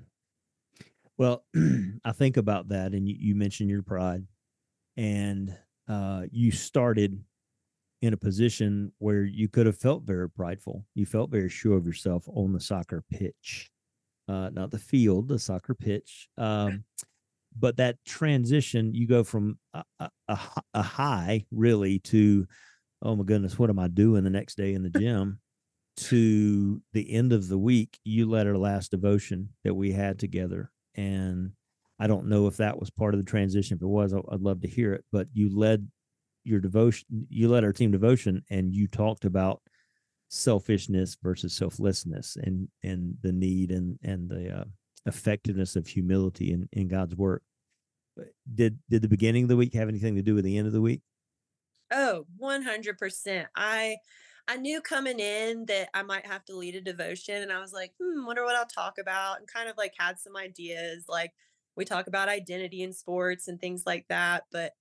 [1.16, 1.44] Well,
[2.04, 4.24] I think about that, and you, you mentioned your pride,
[4.96, 5.54] and
[5.88, 7.22] uh, you started
[8.00, 10.84] in a position where you could have felt very prideful.
[10.94, 13.70] You felt very sure of yourself on the soccer pitch,
[14.28, 16.28] uh, not the field, the soccer pitch.
[16.38, 16.84] Um,
[17.58, 19.82] but that transition, you go from a,
[20.28, 20.38] a,
[20.74, 22.46] a, high really to,
[23.02, 25.40] oh my goodness, what am I doing the next day in the gym?
[25.98, 30.70] To the end of the week, you led our last devotion that we had together.
[30.94, 31.52] And
[31.98, 33.76] I don't know if that was part of the transition.
[33.76, 35.04] If it was, I'd love to hear it.
[35.10, 35.88] But you led
[36.44, 39.60] your devotion you led our team devotion and you talked about
[40.28, 44.64] selfishness versus selflessness and and the need and and the uh,
[45.06, 47.42] effectiveness of humility in in God's work.
[48.54, 50.72] Did did the beginning of the week have anything to do with the end of
[50.72, 51.02] the week?
[51.90, 53.46] Oh, 100%.
[53.56, 53.96] I
[54.48, 57.72] I knew coming in that I might have to lead a devotion and I was
[57.72, 61.32] like, "Hmm, wonder what I'll talk about." And kind of like had some ideas like
[61.76, 64.72] we talk about identity in sports and things like that, but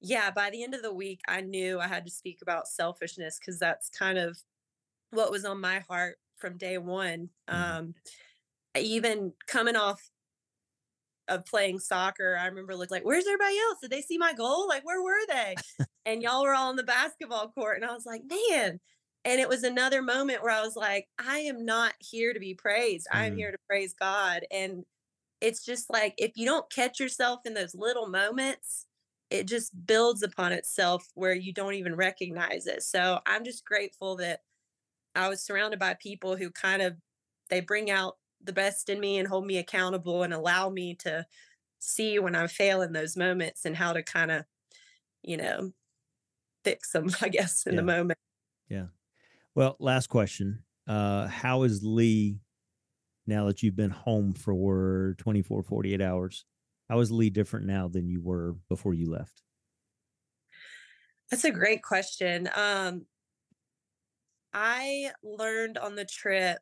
[0.00, 3.38] yeah, by the end of the week, I knew I had to speak about selfishness
[3.38, 4.38] because that's kind of
[5.10, 7.30] what was on my heart from day one.
[7.48, 7.78] Mm-hmm.
[7.78, 7.94] Um,
[8.78, 10.10] even coming off
[11.26, 13.78] of playing soccer, I remember looking like, where's everybody else?
[13.80, 14.68] Did they see my goal?
[14.68, 15.54] Like, where were they?
[16.06, 17.76] and y'all were all on the basketball court.
[17.80, 18.80] And I was like, man.
[19.24, 22.54] And it was another moment where I was like, I am not here to be
[22.54, 23.06] praised.
[23.12, 23.18] Mm.
[23.18, 24.42] I'm here to praise God.
[24.50, 24.84] And
[25.40, 28.86] it's just like, if you don't catch yourself in those little moments,
[29.30, 32.82] it just builds upon itself where you don't even recognize it.
[32.82, 34.40] So I'm just grateful that
[35.14, 36.96] I was surrounded by people who kind of
[37.50, 41.26] they bring out the best in me and hold me accountable and allow me to
[41.78, 44.44] see when I fail in those moments and how to kind of,
[45.22, 45.72] you know,
[46.64, 47.80] fix them, I guess, in yeah.
[47.80, 48.18] the moment.
[48.68, 48.86] Yeah.
[49.54, 50.64] Well, last question.
[50.86, 52.40] Uh, how is Lee
[53.26, 56.44] now that you've been home for 24, 48 hours?
[56.88, 59.42] How is Lee different now than you were before you left?
[61.30, 62.50] That's a great question.
[62.54, 63.06] Um,
[64.52, 66.58] I learned on the trip.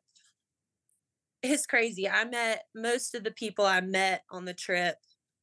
[1.41, 2.07] It's crazy.
[2.07, 4.95] I met most of the people I met on the trip.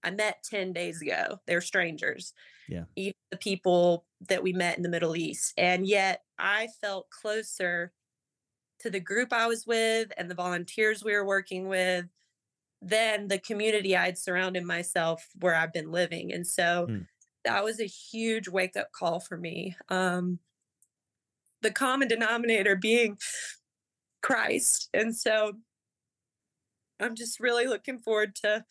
[0.02, 1.38] I met 10 days ago.
[1.46, 2.32] They're strangers.
[2.68, 2.84] Yeah.
[2.96, 5.54] Even the people that we met in the Middle East.
[5.58, 7.92] And yet I felt closer
[8.80, 12.06] to the group I was with and the volunteers we were working with
[12.82, 16.32] than the community I'd surrounded myself where I've been living.
[16.32, 17.06] And so mm.
[17.44, 19.76] that was a huge wake up call for me.
[19.88, 20.38] Um,
[21.62, 23.18] the common denominator being
[24.22, 24.88] Christ.
[24.94, 25.52] And so
[27.00, 28.64] I'm just really looking forward to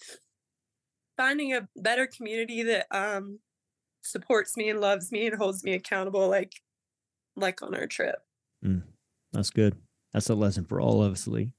[1.19, 3.39] finding a better community that um,
[4.01, 6.53] supports me and loves me and holds me accountable like
[7.35, 8.15] like on our trip.
[8.65, 8.83] Mm,
[9.33, 9.75] that's good.
[10.13, 11.51] That's a lesson for all of us, Lee.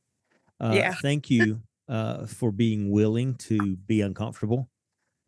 [0.59, 0.95] Uh, yeah.
[1.03, 4.71] Thank you uh, for being willing to be uncomfortable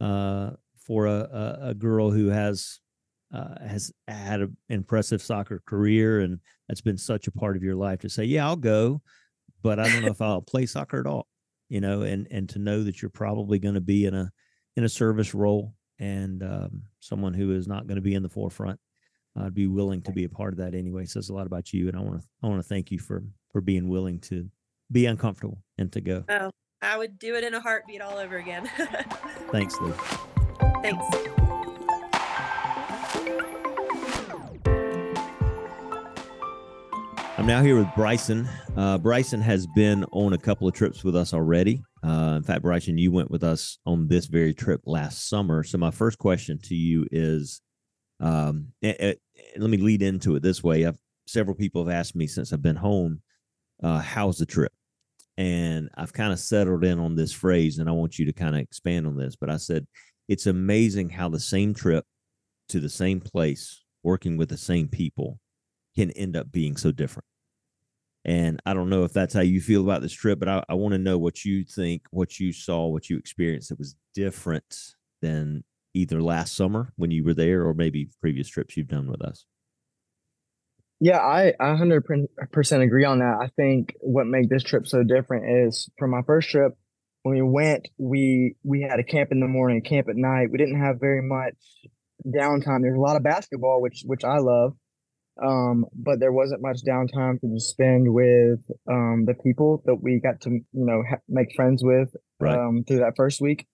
[0.00, 2.80] uh, for a, a, a, girl who has
[3.32, 7.76] uh, has had an impressive soccer career and that's been such a part of your
[7.76, 9.00] life to say, yeah, I'll go,
[9.62, 11.28] but I don't know if I'll play soccer at all,
[11.72, 14.30] you know, and and to know that you're probably going to be in a
[14.76, 18.28] in a service role and um, someone who is not going to be in the
[18.28, 18.78] forefront.
[19.34, 21.06] I'd be willing to be a part of that anyway.
[21.06, 23.24] Says a lot about you, and I want to I want to thank you for
[23.52, 24.50] for being willing to
[24.90, 26.24] be uncomfortable and to go.
[26.28, 26.50] Oh,
[26.82, 28.68] I would do it in a heartbeat all over again.
[29.50, 29.94] Thanks, Lou.
[30.82, 31.41] Thanks.
[37.42, 38.48] I'm now here with Bryson.
[38.76, 41.82] Uh, Bryson has been on a couple of trips with us already.
[42.04, 45.64] Uh, in fact, Bryson, you went with us on this very trip last summer.
[45.64, 47.60] So, my first question to you is
[48.20, 49.22] um, it, it,
[49.56, 50.86] let me lead into it this way.
[50.86, 53.22] I've, several people have asked me since I've been home,
[53.82, 54.70] uh, how's the trip?
[55.36, 58.54] And I've kind of settled in on this phrase, and I want you to kind
[58.54, 59.34] of expand on this.
[59.34, 59.88] But I said,
[60.28, 62.04] it's amazing how the same trip
[62.68, 65.40] to the same place, working with the same people,
[65.96, 67.26] can end up being so different.
[68.24, 70.74] And I don't know if that's how you feel about this trip, but I, I
[70.74, 74.94] want to know what you think, what you saw, what you experienced that was different
[75.20, 75.64] than
[75.94, 79.44] either last summer when you were there or maybe previous trips you've done with us.
[81.00, 82.28] Yeah, I, I 100%
[82.80, 83.38] agree on that.
[83.42, 86.74] I think what made this trip so different is from my first trip,
[87.22, 90.50] when we went, we we had a camp in the morning, camp at night.
[90.50, 91.54] We didn't have very much
[92.26, 92.82] downtime.
[92.82, 94.74] There's a lot of basketball, which which I love,
[95.42, 100.40] um, but there wasn't much downtime to spend with um, the people that we got
[100.42, 102.58] to you know ha- make friends with Right.
[102.58, 103.66] um, through that first week.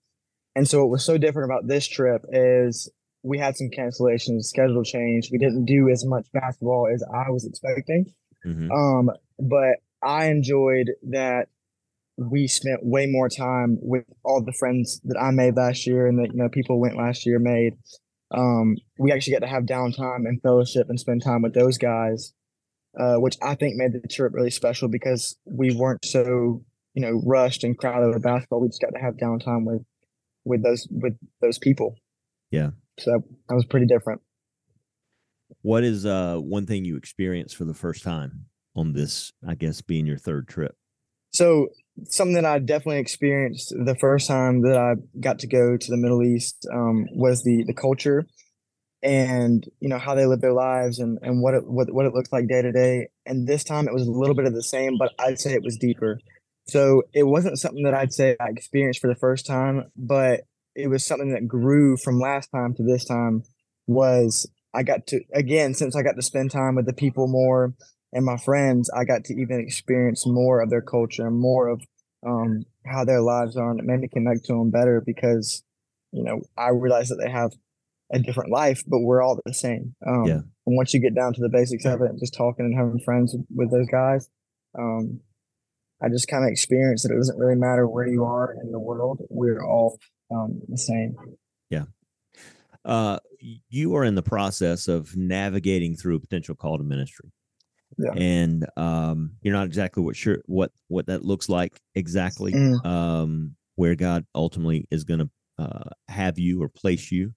[0.55, 2.91] And so what was so different about this trip is
[3.23, 5.31] we had some cancellations, schedule change.
[5.33, 8.13] We didn't do as much basketball as I was expecting.
[8.47, 8.71] Mhm.
[8.71, 11.49] Um, but I enjoyed that
[12.17, 16.19] we spent way more time with all the friends that I made last year and
[16.19, 17.75] that you know people went last year made.
[18.31, 22.35] Um, we actually got to have downtime and fellowship and spend time with those guys,
[22.99, 26.63] uh, which I think made the trip really special because we weren't so
[26.95, 28.61] you know rushed and crowded with basketball.
[28.61, 29.83] We just got to have downtime with
[30.45, 31.97] with those with those people.
[32.51, 32.71] Yeah.
[32.99, 34.21] So that was pretty different.
[35.63, 39.81] What is uh one thing you experienced for the first time on this, I guess,
[39.81, 40.77] being your third trip?
[41.33, 41.69] So
[42.05, 45.97] something that I definitely experienced the first time that I got to go to the
[45.97, 48.27] Middle East um, was the the culture
[49.03, 52.15] and you know how they live their lives and and what it what, what it
[52.15, 53.09] looks like day to day.
[53.27, 55.63] And this time it was a little bit of the same, but I'd say it
[55.63, 56.21] was deeper.
[56.67, 60.43] So it wasn't something that I'd say I experienced for the first time, but
[60.75, 63.43] it was something that grew from last time to this time.
[63.87, 67.75] Was I got to again since I got to spend time with the people more
[68.13, 71.83] and my friends, I got to even experience more of their culture and more of
[72.27, 75.63] um, how their lives are, and it made me connect to them better because,
[76.13, 77.53] you know, I realized that they have
[78.13, 79.95] a different life, but we're all the same.
[80.07, 80.41] Um, Yeah.
[80.67, 83.35] And once you get down to the basics of it, just talking and having friends
[83.35, 84.29] with, with those guys,
[84.79, 85.21] um,
[86.03, 88.79] I just kind of experienced that it doesn't really matter where you are in the
[88.79, 89.99] world; we're all
[90.31, 91.17] um, the same.
[91.71, 91.85] Yeah.
[92.85, 97.33] Uh, you are in the process of navigating through a potential call to ministry.
[97.99, 98.13] Yeah.
[98.17, 102.53] And um, you're not exactly what sure what what that looks like exactly.
[102.53, 102.87] Mm.
[102.87, 107.33] Um, where God ultimately is going to uh, have you or place you.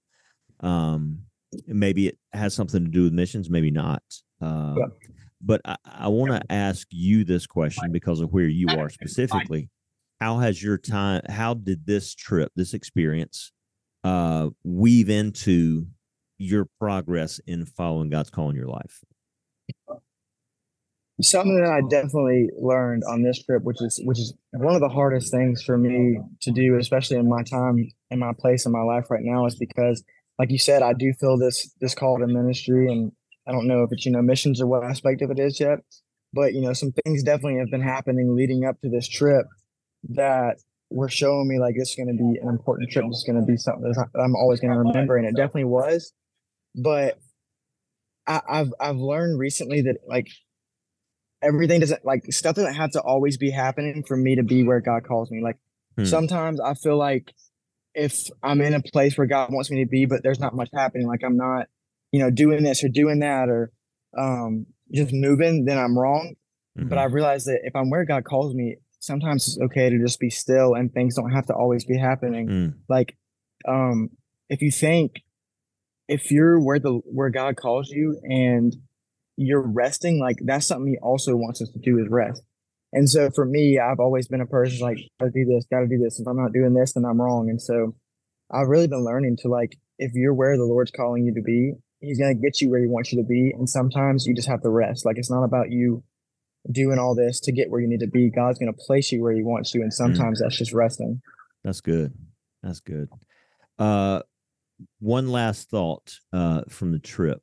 [0.62, 1.20] Um,
[1.68, 4.04] maybe it has something to do with missions, maybe not.
[4.42, 4.86] Uh, Yeah.
[5.44, 9.70] But I, I want to ask you this question because of where you are specifically.
[10.20, 11.22] How has your time?
[11.30, 13.52] How did this trip, this experience,
[14.04, 15.88] uh, weave into
[16.38, 19.04] your progress in following God's call in your life?
[21.22, 24.90] Something that I definitely learned on this trip, which is which is one of the
[24.90, 28.82] hardest things for me to do, especially in my time in my place in my
[28.82, 30.04] life right now, is because,
[30.40, 33.12] like you said, I do feel this this call to ministry, and
[33.48, 35.80] I don't know if it's you know missions or what aspect of it is yet,
[36.34, 39.46] but you know some things definitely have been happening leading up to this trip
[40.10, 40.58] that
[40.90, 43.06] were showing me like this is going to be an important trip.
[43.08, 45.66] This is going to be something that I'm always going to remember, and it definitely
[45.66, 46.14] was.
[46.76, 47.18] But
[48.28, 50.28] I, I've I've learned recently that like
[51.42, 54.80] everything doesn't like stuff doesn't have to always be happening for me to be where
[54.80, 55.42] God calls me.
[55.42, 55.58] Like
[55.98, 56.06] Hmm.
[56.06, 57.34] sometimes I feel like
[57.94, 60.70] if I'm in a place where God wants me to be, but there's not much
[60.74, 61.68] happening, like I'm not,
[62.12, 63.72] you know, doing this or doing that or
[64.18, 66.36] um just moving, then I'm wrong.
[66.76, 70.20] But I realize that if I'm where God calls me, sometimes it's okay to just
[70.20, 72.48] be still and things don't have to always be happening.
[72.48, 72.74] Mm.
[72.88, 73.18] Like
[73.68, 74.10] um
[74.50, 75.22] if you think
[76.08, 78.76] if you're where the where God calls you and
[79.42, 82.44] you're resting, like that's something he also wants us to do is rest.
[82.94, 85.98] And so for me, I've always been a person like, gotta do this, gotta do
[85.98, 86.20] this.
[86.20, 87.50] If I'm not doing this, then I'm wrong.
[87.50, 87.96] And so
[88.52, 91.74] I've really been learning to like, if you're where the Lord's calling you to be,
[92.00, 93.52] he's gonna get you where he wants you to be.
[93.58, 95.06] And sometimes you just have to rest.
[95.06, 96.04] Like it's not about you
[96.72, 98.30] doing all this to get where you need to be.
[98.30, 99.82] God's gonna place you where he wants you.
[99.82, 101.22] And sometimes that's just resting.
[101.64, 102.14] That's good.
[102.62, 103.10] That's good.
[103.80, 104.22] Uh,
[105.00, 107.42] one last thought uh, from the trip.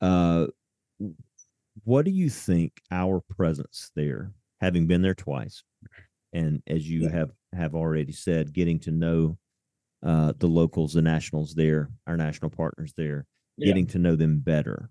[0.00, 0.46] Uh,
[1.84, 5.62] what do you think our presence there, having been there twice,
[6.32, 9.38] and as you have have already said, getting to know
[10.02, 13.26] uh, the locals, the nationals there, our national partners there,
[13.56, 13.66] Yeah.
[13.66, 14.90] getting to know them better.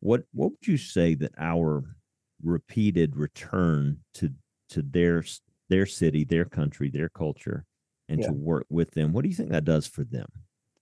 [0.00, 1.96] What what would you say that our
[2.42, 4.30] repeated return to
[4.70, 5.24] to their
[5.68, 7.64] their city, their country, their culture,
[8.08, 8.28] and Yeah.
[8.28, 9.12] to work with them?
[9.12, 10.28] What do you think that does for them?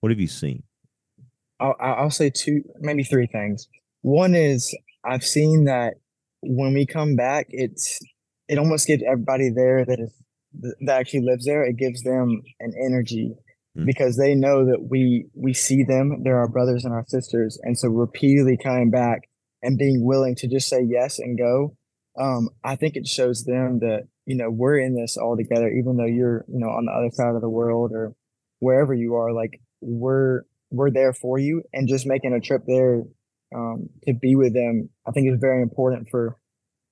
[0.01, 0.65] What have you seen?
[1.61, 3.69] I'll I'll say two, maybe three things.
[4.03, 5.95] One is I've seen that
[6.43, 7.99] when we come back, it's
[8.49, 10.13] it almost gives everybody there that is
[10.87, 11.65] that actually lives there.
[11.65, 13.35] It gives them an energy
[13.77, 13.87] Mm.
[13.87, 16.23] because they know that we we see them.
[16.23, 19.23] They're our brothers and our sisters, and so repeatedly coming back
[19.63, 21.77] and being willing to just say yes and go
[22.19, 25.97] um, I think it shows them that you know we're in this all together, even
[25.97, 28.15] though you're you know on the other side of the world or
[28.61, 29.33] wherever you are.
[29.33, 33.03] Like we're we're there for you, and just making a trip there
[33.55, 36.37] um, to be with them, I think is very important for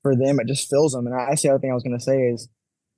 [0.02, 0.40] for them.
[0.40, 1.06] It just fills them.
[1.06, 2.48] And I, actually, the other thing I was going to say is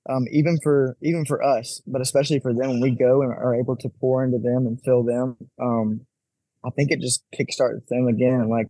[0.09, 3.55] um, even for even for us, but especially for them when we go and are
[3.55, 5.37] able to pour into them and fill them.
[5.61, 6.05] Um,
[6.65, 8.67] I think it just kickstarts them again, and like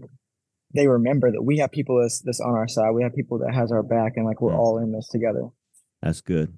[0.74, 2.92] they remember that we have people that's, that's on our side.
[2.92, 4.60] We have people that has our back, and like we're mm.
[4.60, 5.50] all in this together.
[6.02, 6.58] That's good,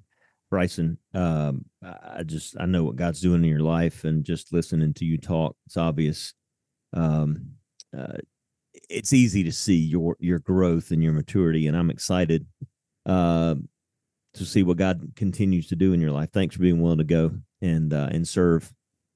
[0.50, 0.98] Bryson.
[1.14, 5.04] Um, I just I know what God's doing in your life, and just listening to
[5.04, 6.34] you talk, it's obvious.
[6.92, 7.57] Um,
[7.96, 8.18] uh,
[8.88, 12.46] it's easy to see your your growth and your maturity, and I'm excited.
[13.06, 13.56] Uh,
[14.34, 16.30] to see what God continues to do in your life.
[16.30, 18.72] Thanks for being willing to go and uh, and serve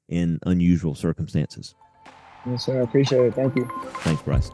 [0.08, 1.74] in unusual circumstances.
[2.46, 2.80] Yes, sir.
[2.80, 3.34] I appreciate it.
[3.34, 3.68] Thank you.
[4.00, 4.50] Thanks, Bryce.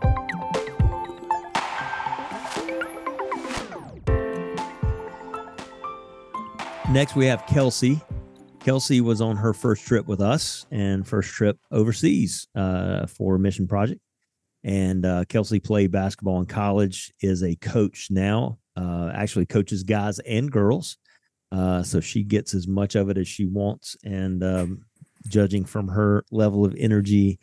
[6.90, 8.00] Next, we have Kelsey.
[8.60, 13.66] Kelsey was on her first trip with us and first trip overseas uh, for Mission
[13.66, 14.00] Project.
[14.68, 20.18] And uh, Kelsey played basketball in college, is a coach now uh, actually coaches guys
[20.20, 20.98] and girls.
[21.50, 23.96] Uh, so she gets as much of it as she wants.
[24.04, 24.82] And um,
[25.26, 27.38] judging from her level of energy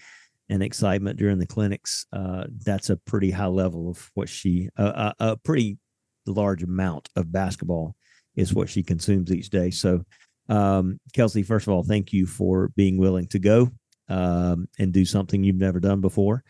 [0.49, 5.15] and excitement during the clinics, uh, that's a pretty high level of what she, a,
[5.19, 5.80] a pretty
[6.28, 7.95] large amount of basketball
[8.36, 9.71] is what she consumes each day.
[9.71, 10.03] So,
[10.47, 13.71] um, Kelsey, first of all, thank you for being willing to go
[14.09, 16.43] um, and do something you've never done before.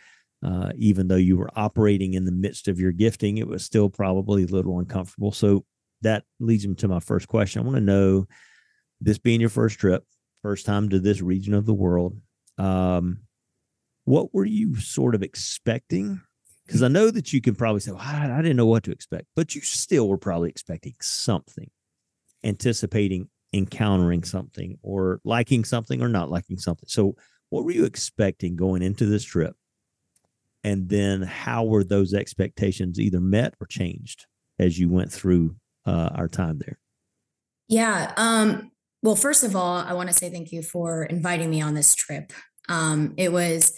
[0.46, 3.90] Uh, even though you were operating in the midst of your gifting, it was still
[3.90, 5.32] probably a little uncomfortable.
[5.32, 5.66] So
[6.02, 7.62] that leads me to my first question.
[7.62, 8.28] I want to know
[9.02, 10.04] this being your first trip,
[10.44, 12.18] first time to this region of the world,
[12.60, 13.22] um,
[14.04, 16.22] what were you sort of expecting?
[16.66, 18.92] Because I know that you can probably say, well, I, I didn't know what to
[18.92, 21.72] expect, but you still were probably expecting something,
[22.44, 26.88] anticipating encountering something or liking something or not liking something.
[26.88, 27.16] So,
[27.50, 29.56] what were you expecting going into this trip?
[30.66, 34.26] And then how were those expectations either met or changed
[34.58, 35.56] as you went through
[35.86, 36.80] uh, our time there?
[37.70, 41.62] Yeah um, well first of all i want to say thank you for inviting me
[41.62, 42.34] on this trip.
[42.68, 43.78] Um, it was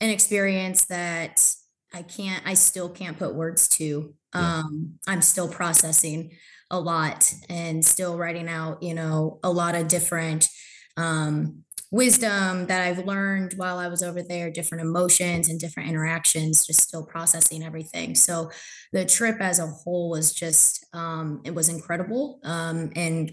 [0.00, 1.44] an experience that
[1.92, 4.14] i can't i still can't put words to.
[4.32, 6.30] Um, i'm still processing
[6.70, 10.48] a lot and still writing out you know a lot of different
[10.96, 16.66] um, wisdom that I've learned while I was over there, different emotions and different interactions,
[16.66, 18.14] just still processing everything.
[18.14, 18.50] So
[18.92, 23.30] the trip as a whole was just, um, it was incredible um, and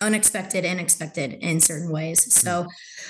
[0.00, 2.32] unexpected and expected in certain ways.
[2.32, 2.66] So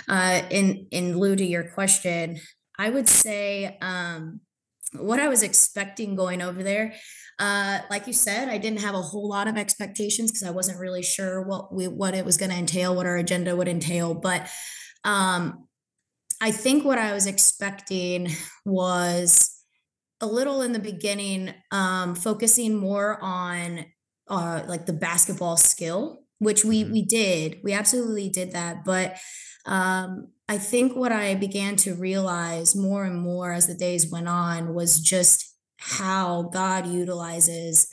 [0.09, 2.41] uh, in, in lieu to your question,
[2.76, 4.41] I would say um,
[4.95, 6.95] what I was expecting going over there.
[7.38, 10.78] Uh, like you said, I didn't have a whole lot of expectations because I wasn't
[10.78, 14.12] really sure what we what it was going to entail, what our agenda would entail.
[14.12, 14.47] But
[15.05, 15.67] um,
[16.41, 18.29] I think what I was expecting
[18.65, 19.57] was
[20.21, 23.87] a little in the beginning, um, focusing more on
[24.29, 26.93] uh, like the basketball skill, which we mm-hmm.
[26.93, 27.61] we did.
[27.63, 29.19] We absolutely did that, but
[29.67, 34.29] um, I think what I began to realize more and more as the days went
[34.29, 37.89] on was just how God utilizes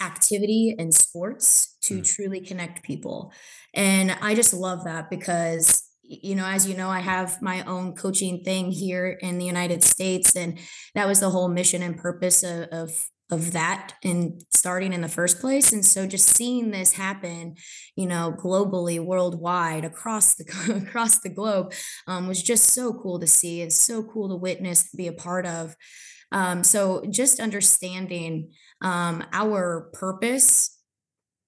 [0.00, 2.14] activity and sports to mm.
[2.14, 3.32] truly connect people.
[3.74, 5.82] And I just love that because
[6.22, 9.82] you know, as you know, I have my own coaching thing here in the United
[9.82, 10.58] States, and
[10.94, 15.08] that was the whole mission and purpose of, of of that and starting in the
[15.08, 15.72] first place.
[15.72, 17.54] And so just seeing this happen
[17.96, 21.72] you know globally worldwide across the across the globe
[22.06, 23.62] um, was just so cool to see.
[23.62, 25.74] And so cool to witness be a part of.
[26.30, 30.81] Um, so just understanding um, our purpose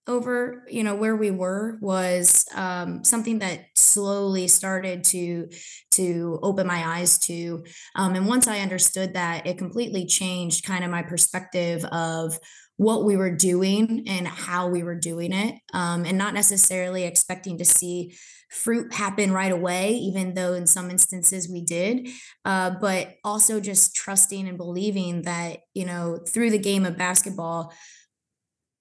[0.06, 5.48] over you know where we were was um, something that slowly started to
[5.90, 10.84] to open my eyes to um, and once i understood that it completely changed kind
[10.84, 12.38] of my perspective of
[12.76, 17.56] what we were doing and how we were doing it um, and not necessarily expecting
[17.56, 18.14] to see
[18.50, 22.08] fruit happen right away even though in some instances we did
[22.44, 27.72] uh, but also just trusting and believing that you know through the game of basketball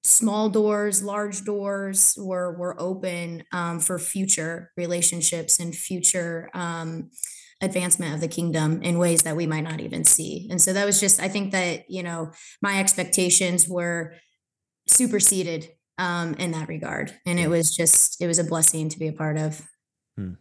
[0.04, 7.10] small doors, large doors were were open um, for future relationships and future um,
[7.62, 10.48] advancement of the kingdom in ways that we might not even see.
[10.52, 12.32] And so that was just, I think that you know
[12.62, 14.16] my expectations were
[14.88, 19.08] superseded um, in that regard, and it was just it was a blessing to be
[19.08, 19.62] a part of.
[20.18, 20.34] Hmm.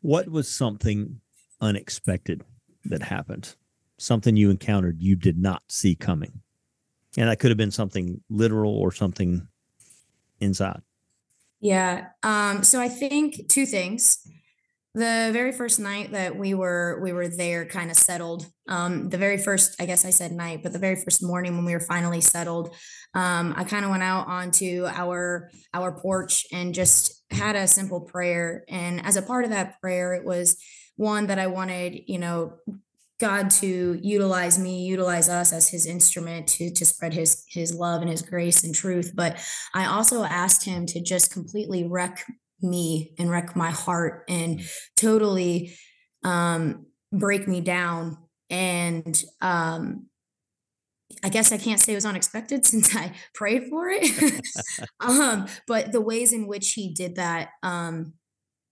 [0.00, 1.20] What was something
[1.60, 2.44] unexpected
[2.84, 3.54] that happened?
[3.98, 6.42] Something you encountered you did not see coming?
[7.16, 9.48] And that could have been something literal or something
[10.40, 10.82] inside.
[11.60, 12.08] Yeah.
[12.22, 14.18] Um, so I think two things.
[14.94, 18.46] The very first night that we were we were there, kind of settled.
[18.66, 21.66] Um, the very first, I guess I said night, but the very first morning when
[21.66, 22.74] we were finally settled,
[23.12, 28.00] um, I kind of went out onto our our porch and just had a simple
[28.00, 28.64] prayer.
[28.70, 30.56] And as a part of that prayer, it was
[30.96, 32.54] one that I wanted, you know,
[33.18, 38.02] God to utilize me, utilize us as his instrument to, to spread his his love
[38.02, 39.12] and his grace and truth.
[39.14, 39.38] But
[39.74, 42.24] I also asked him to just completely wreck
[42.60, 44.60] me and wreck my heart and
[44.96, 45.76] totally
[46.24, 48.18] um, break me down.
[48.50, 50.06] And um,
[51.24, 54.42] I guess I can't say it was unexpected since I prayed for it.
[55.00, 58.14] um, but the ways in which he did that, um,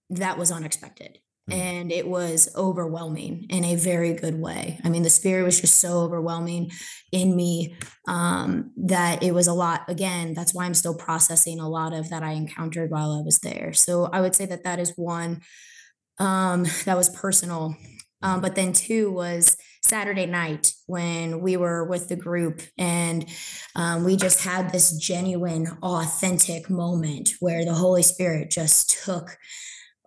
[0.09, 1.19] that was unexpected.
[1.49, 1.53] Mm.
[1.53, 4.79] and it was overwhelming in a very good way.
[4.83, 6.71] I mean, the spirit was just so overwhelming
[7.11, 7.75] in me
[8.07, 9.87] um, that it was a lot.
[9.87, 13.39] Again, that's why I'm still processing a lot of that I encountered while I was
[13.39, 13.73] there.
[13.73, 15.41] So I would say that that is one
[16.17, 17.75] um, that was personal.
[18.23, 23.27] Um, but then two was Saturday night when we were with the group and
[23.75, 29.37] um, we just had this genuine, authentic moment where the Holy Spirit just took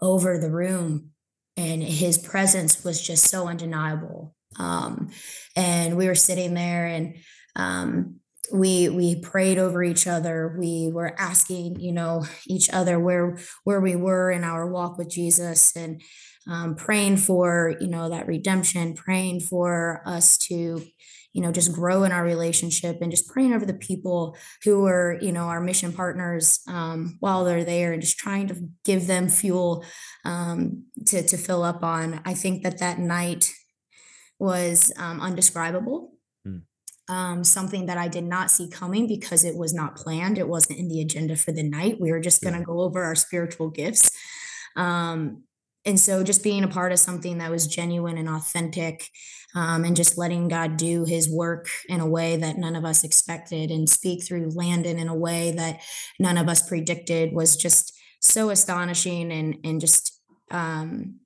[0.01, 1.13] over the room
[1.59, 4.35] and his presence was just so undeniable.
[4.59, 5.11] Um,
[5.57, 7.17] and we were sitting there and
[7.57, 8.21] um,
[8.53, 10.57] we we prayed over each other.
[10.59, 15.11] We were asking, you know, each other where where we were in our walk with
[15.11, 16.01] Jesus and
[16.49, 20.83] um, praying for, you know, that redemption, praying for us to
[21.33, 25.19] you know just grow in our relationship and just praying over the people who are
[25.21, 29.29] you know our mission partners um, while they're there and just trying to give them
[29.29, 29.85] fuel
[30.25, 33.53] um, to to fill up on i think that that night
[34.39, 36.13] was um, undescribable
[36.47, 36.63] mm.
[37.09, 40.39] um, something that I did not see coming because it was not planned.
[40.39, 42.01] It wasn't in the agenda for the night.
[42.01, 42.65] We were just going to yeah.
[42.65, 44.11] go over our spiritual gifts.
[44.77, 45.43] Um,
[45.89, 49.11] and so just being a part of something that was genuine and authentic
[49.55, 53.03] um, and just letting god do his work in a way that none of us
[53.03, 55.81] expected and speak through landon in a way that
[56.21, 60.21] none of us predicted was just so astonishing and and just
[60.51, 61.17] um,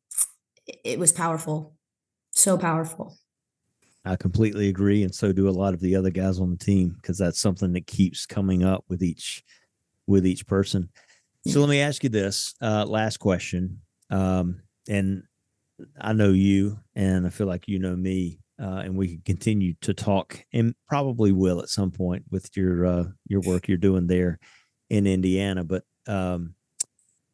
[0.85, 1.75] it was powerful
[2.33, 3.19] so powerful.
[4.05, 6.97] I completely agree, and so do a lot of the other guys on the team
[7.01, 9.45] because that's something that keeps coming up with each
[10.07, 10.89] with each person.
[11.47, 13.82] So let me ask you this uh, last question:
[14.13, 15.25] um, and
[16.01, 19.75] I know you, and I feel like you know me, uh, and we can continue
[19.81, 24.07] to talk, and probably will at some point with your uh, your work you're doing
[24.07, 24.39] there
[24.91, 25.65] in Indiana.
[25.65, 26.55] But um,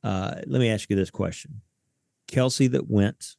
[0.05, 1.61] uh, let me ask you this question:
[2.29, 3.35] Kelsey that went,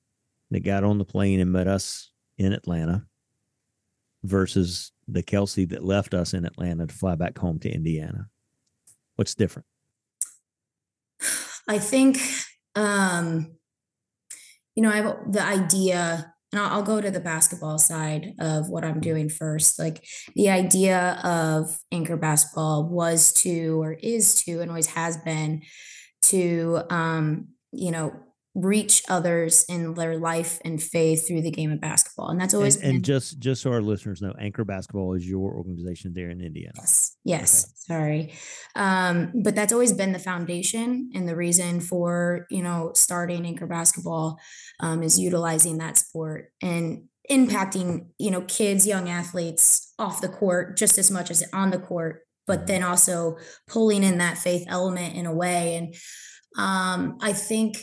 [0.51, 3.05] that got on the plane and met us in Atlanta,
[4.23, 8.27] versus the Kelsey that left us in Atlanta to fly back home to Indiana.
[9.15, 9.65] What's different?
[11.67, 12.17] I think
[12.75, 13.55] um,
[14.75, 18.85] you know, I have the idea, and I'll, go to the basketball side of what
[18.85, 19.77] I'm doing first.
[19.77, 20.03] Like
[20.35, 25.61] the idea of anchor basketball was to, or is to, and always has been
[26.23, 28.13] to, um, you know,
[28.55, 32.77] reach others in their life and faith through the game of basketball and that's always
[32.77, 36.41] and, and just just so our listeners know anchor basketball is your organization there in
[36.41, 37.73] indiana yes yes okay.
[37.75, 38.33] sorry
[38.75, 43.67] um, but that's always been the foundation and the reason for you know starting anchor
[43.67, 44.39] basketball
[44.79, 50.75] um, is utilizing that sport and impacting you know kids young athletes off the court
[50.75, 52.67] just as much as on the court but mm-hmm.
[52.67, 53.37] then also
[53.67, 55.95] pulling in that faith element in a way and
[56.57, 57.77] um, i think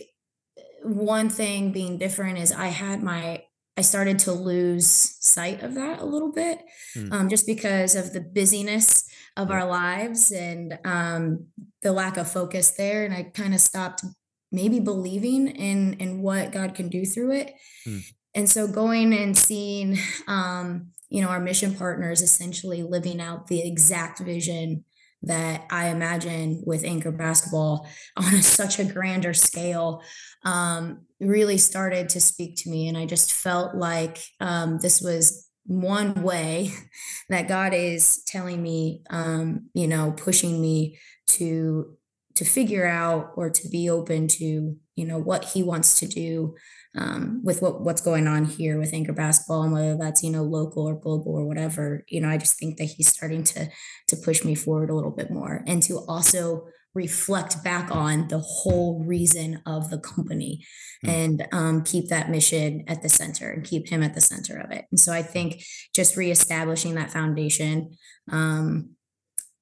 [0.87, 3.43] one thing being different is I had my
[3.79, 4.87] I started to lose
[5.21, 6.61] sight of that a little bit,
[6.97, 7.13] mm.
[7.13, 9.07] um, just because of the busyness
[9.37, 9.55] of yeah.
[9.55, 11.49] our lives and um,
[11.83, 13.05] the lack of focus there.
[13.05, 14.03] And I kind of stopped
[14.51, 17.53] maybe believing in in what God can do through it.
[17.87, 18.03] Mm.
[18.35, 23.67] And so going and seeing, um, you know, our mission partners essentially living out the
[23.67, 24.86] exact vision
[25.22, 27.86] that I imagine with Anchor Basketball
[28.16, 30.02] on a, such a grander scale
[30.44, 32.88] um, really started to speak to me.
[32.88, 36.72] And I just felt like um, this was one way
[37.28, 40.98] that God is telling me, um, you know, pushing me
[41.28, 41.97] to
[42.36, 46.55] to figure out or to be open to, you know, what He wants to do
[46.97, 50.43] um, with what what's going on here with Anchor Basketball and whether that's you know
[50.43, 52.05] local or global or whatever.
[52.09, 53.68] You know, I just think that He's starting to
[54.09, 58.39] to push me forward a little bit more and to also reflect back on the
[58.39, 60.64] whole reason of the company
[61.05, 61.10] mm.
[61.10, 64.70] and um, keep that mission at the center and keep him at the center of
[64.70, 64.86] it.
[64.90, 65.62] And so I think
[65.94, 67.90] just reestablishing that foundation
[68.32, 68.97] um,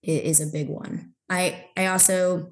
[0.03, 1.13] is a big one.
[1.29, 2.51] I I also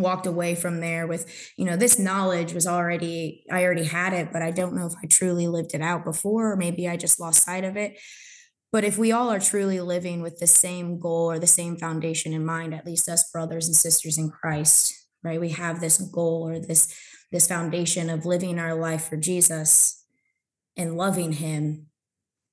[0.00, 4.32] walked away from there with you know this knowledge was already i already had it
[4.32, 7.20] but i don't know if i truly lived it out before or maybe i just
[7.20, 7.98] lost sight of it.
[8.72, 12.34] But if we all are truly living with the same goal or the same foundation
[12.34, 14.94] in mind at least us brothers and sisters in christ
[15.26, 15.40] right?
[15.40, 16.94] We have this goal or this
[17.32, 20.04] this foundation of living our life for jesus
[20.76, 21.86] and loving him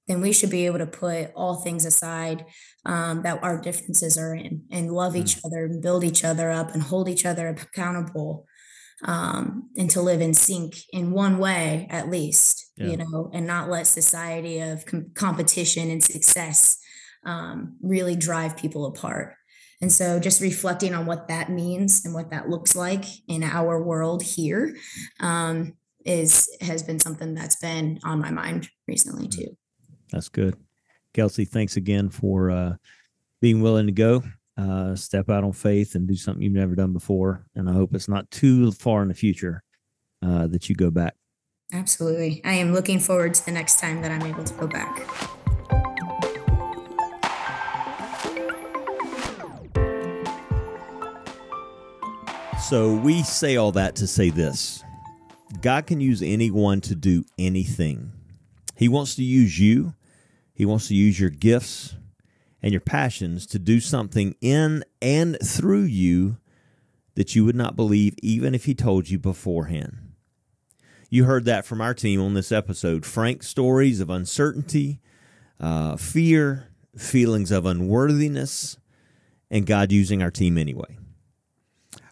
[0.07, 2.45] then we should be able to put all things aside
[2.85, 5.41] um, that our differences are in and love each mm.
[5.45, 8.45] other and build each other up and hold each other accountable
[9.05, 12.87] um, and to live in sync in one way at least yeah.
[12.87, 16.77] you know and not let society of com- competition and success
[17.25, 19.35] um, really drive people apart
[19.81, 23.81] and so just reflecting on what that means and what that looks like in our
[23.83, 24.75] world here
[25.19, 25.73] um,
[26.05, 29.31] is has been something that's been on my mind recently mm.
[29.31, 29.57] too
[30.13, 30.55] that's good.
[31.13, 32.75] Kelsey, thanks again for uh,
[33.41, 34.23] being willing to go,
[34.57, 37.45] uh, step out on faith and do something you've never done before.
[37.55, 39.63] And I hope it's not too far in the future
[40.21, 41.15] uh, that you go back.
[41.71, 42.41] Absolutely.
[42.45, 45.07] I am looking forward to the next time that I'm able to go back.
[52.61, 54.83] So we say all that to say this
[55.61, 58.11] God can use anyone to do anything.
[58.75, 59.93] He wants to use you
[60.53, 61.95] he wants to use your gifts
[62.61, 66.37] and your passions to do something in and through you
[67.15, 70.13] that you would not believe even if He told you beforehand.
[71.09, 73.05] You heard that from our team on this episode.
[73.05, 74.99] Frank stories of uncertainty,
[75.59, 78.77] uh, fear, feelings of unworthiness,
[79.51, 80.97] and God using our team anyway.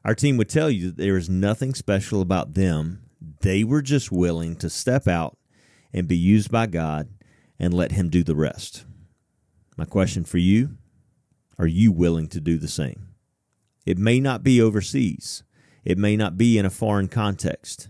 [0.04, 3.04] Our team would tell you that there is nothing special about them.
[3.42, 5.38] They were just willing to step out
[5.94, 7.08] and be used by God
[7.62, 8.86] and let Him do the rest.
[9.78, 10.78] My question for you
[11.60, 13.10] are you willing to do the same?
[13.86, 15.44] It may not be overseas,
[15.86, 17.90] it may not be in a foreign context,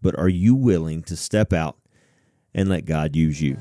[0.00, 1.76] but are you willing to step out
[2.54, 3.58] and let God use you?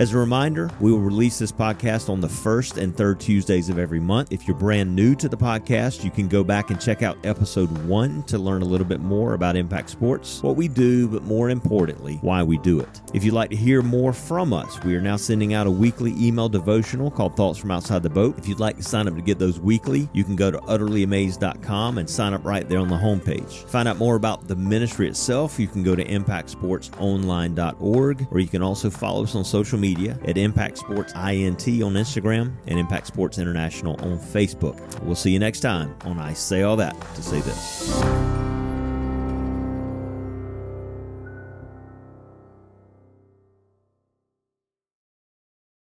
[0.00, 3.78] As a reminder, we will release this podcast on the first and third Tuesdays of
[3.78, 4.32] every month.
[4.32, 7.68] If you're brand new to the podcast, you can go back and check out episode
[7.86, 11.50] one to learn a little bit more about Impact Sports, what we do, but more
[11.50, 13.02] importantly, why we do it.
[13.12, 16.14] If you'd like to hear more from us, we are now sending out a weekly
[16.16, 18.38] email devotional called Thoughts from Outside the Boat.
[18.38, 21.98] If you'd like to sign up to get those weekly, you can go to utterlyamazed.com
[21.98, 23.68] and sign up right there on the homepage.
[23.68, 28.62] Find out more about the ministry itself, you can go to impactsportsonline.org, or you can
[28.62, 33.06] also follow us on social media media at Impact Sports INT on Instagram and Impact
[33.06, 34.78] Sports International on Facebook.
[35.02, 37.90] We'll see you next time on I Say All That to Say This.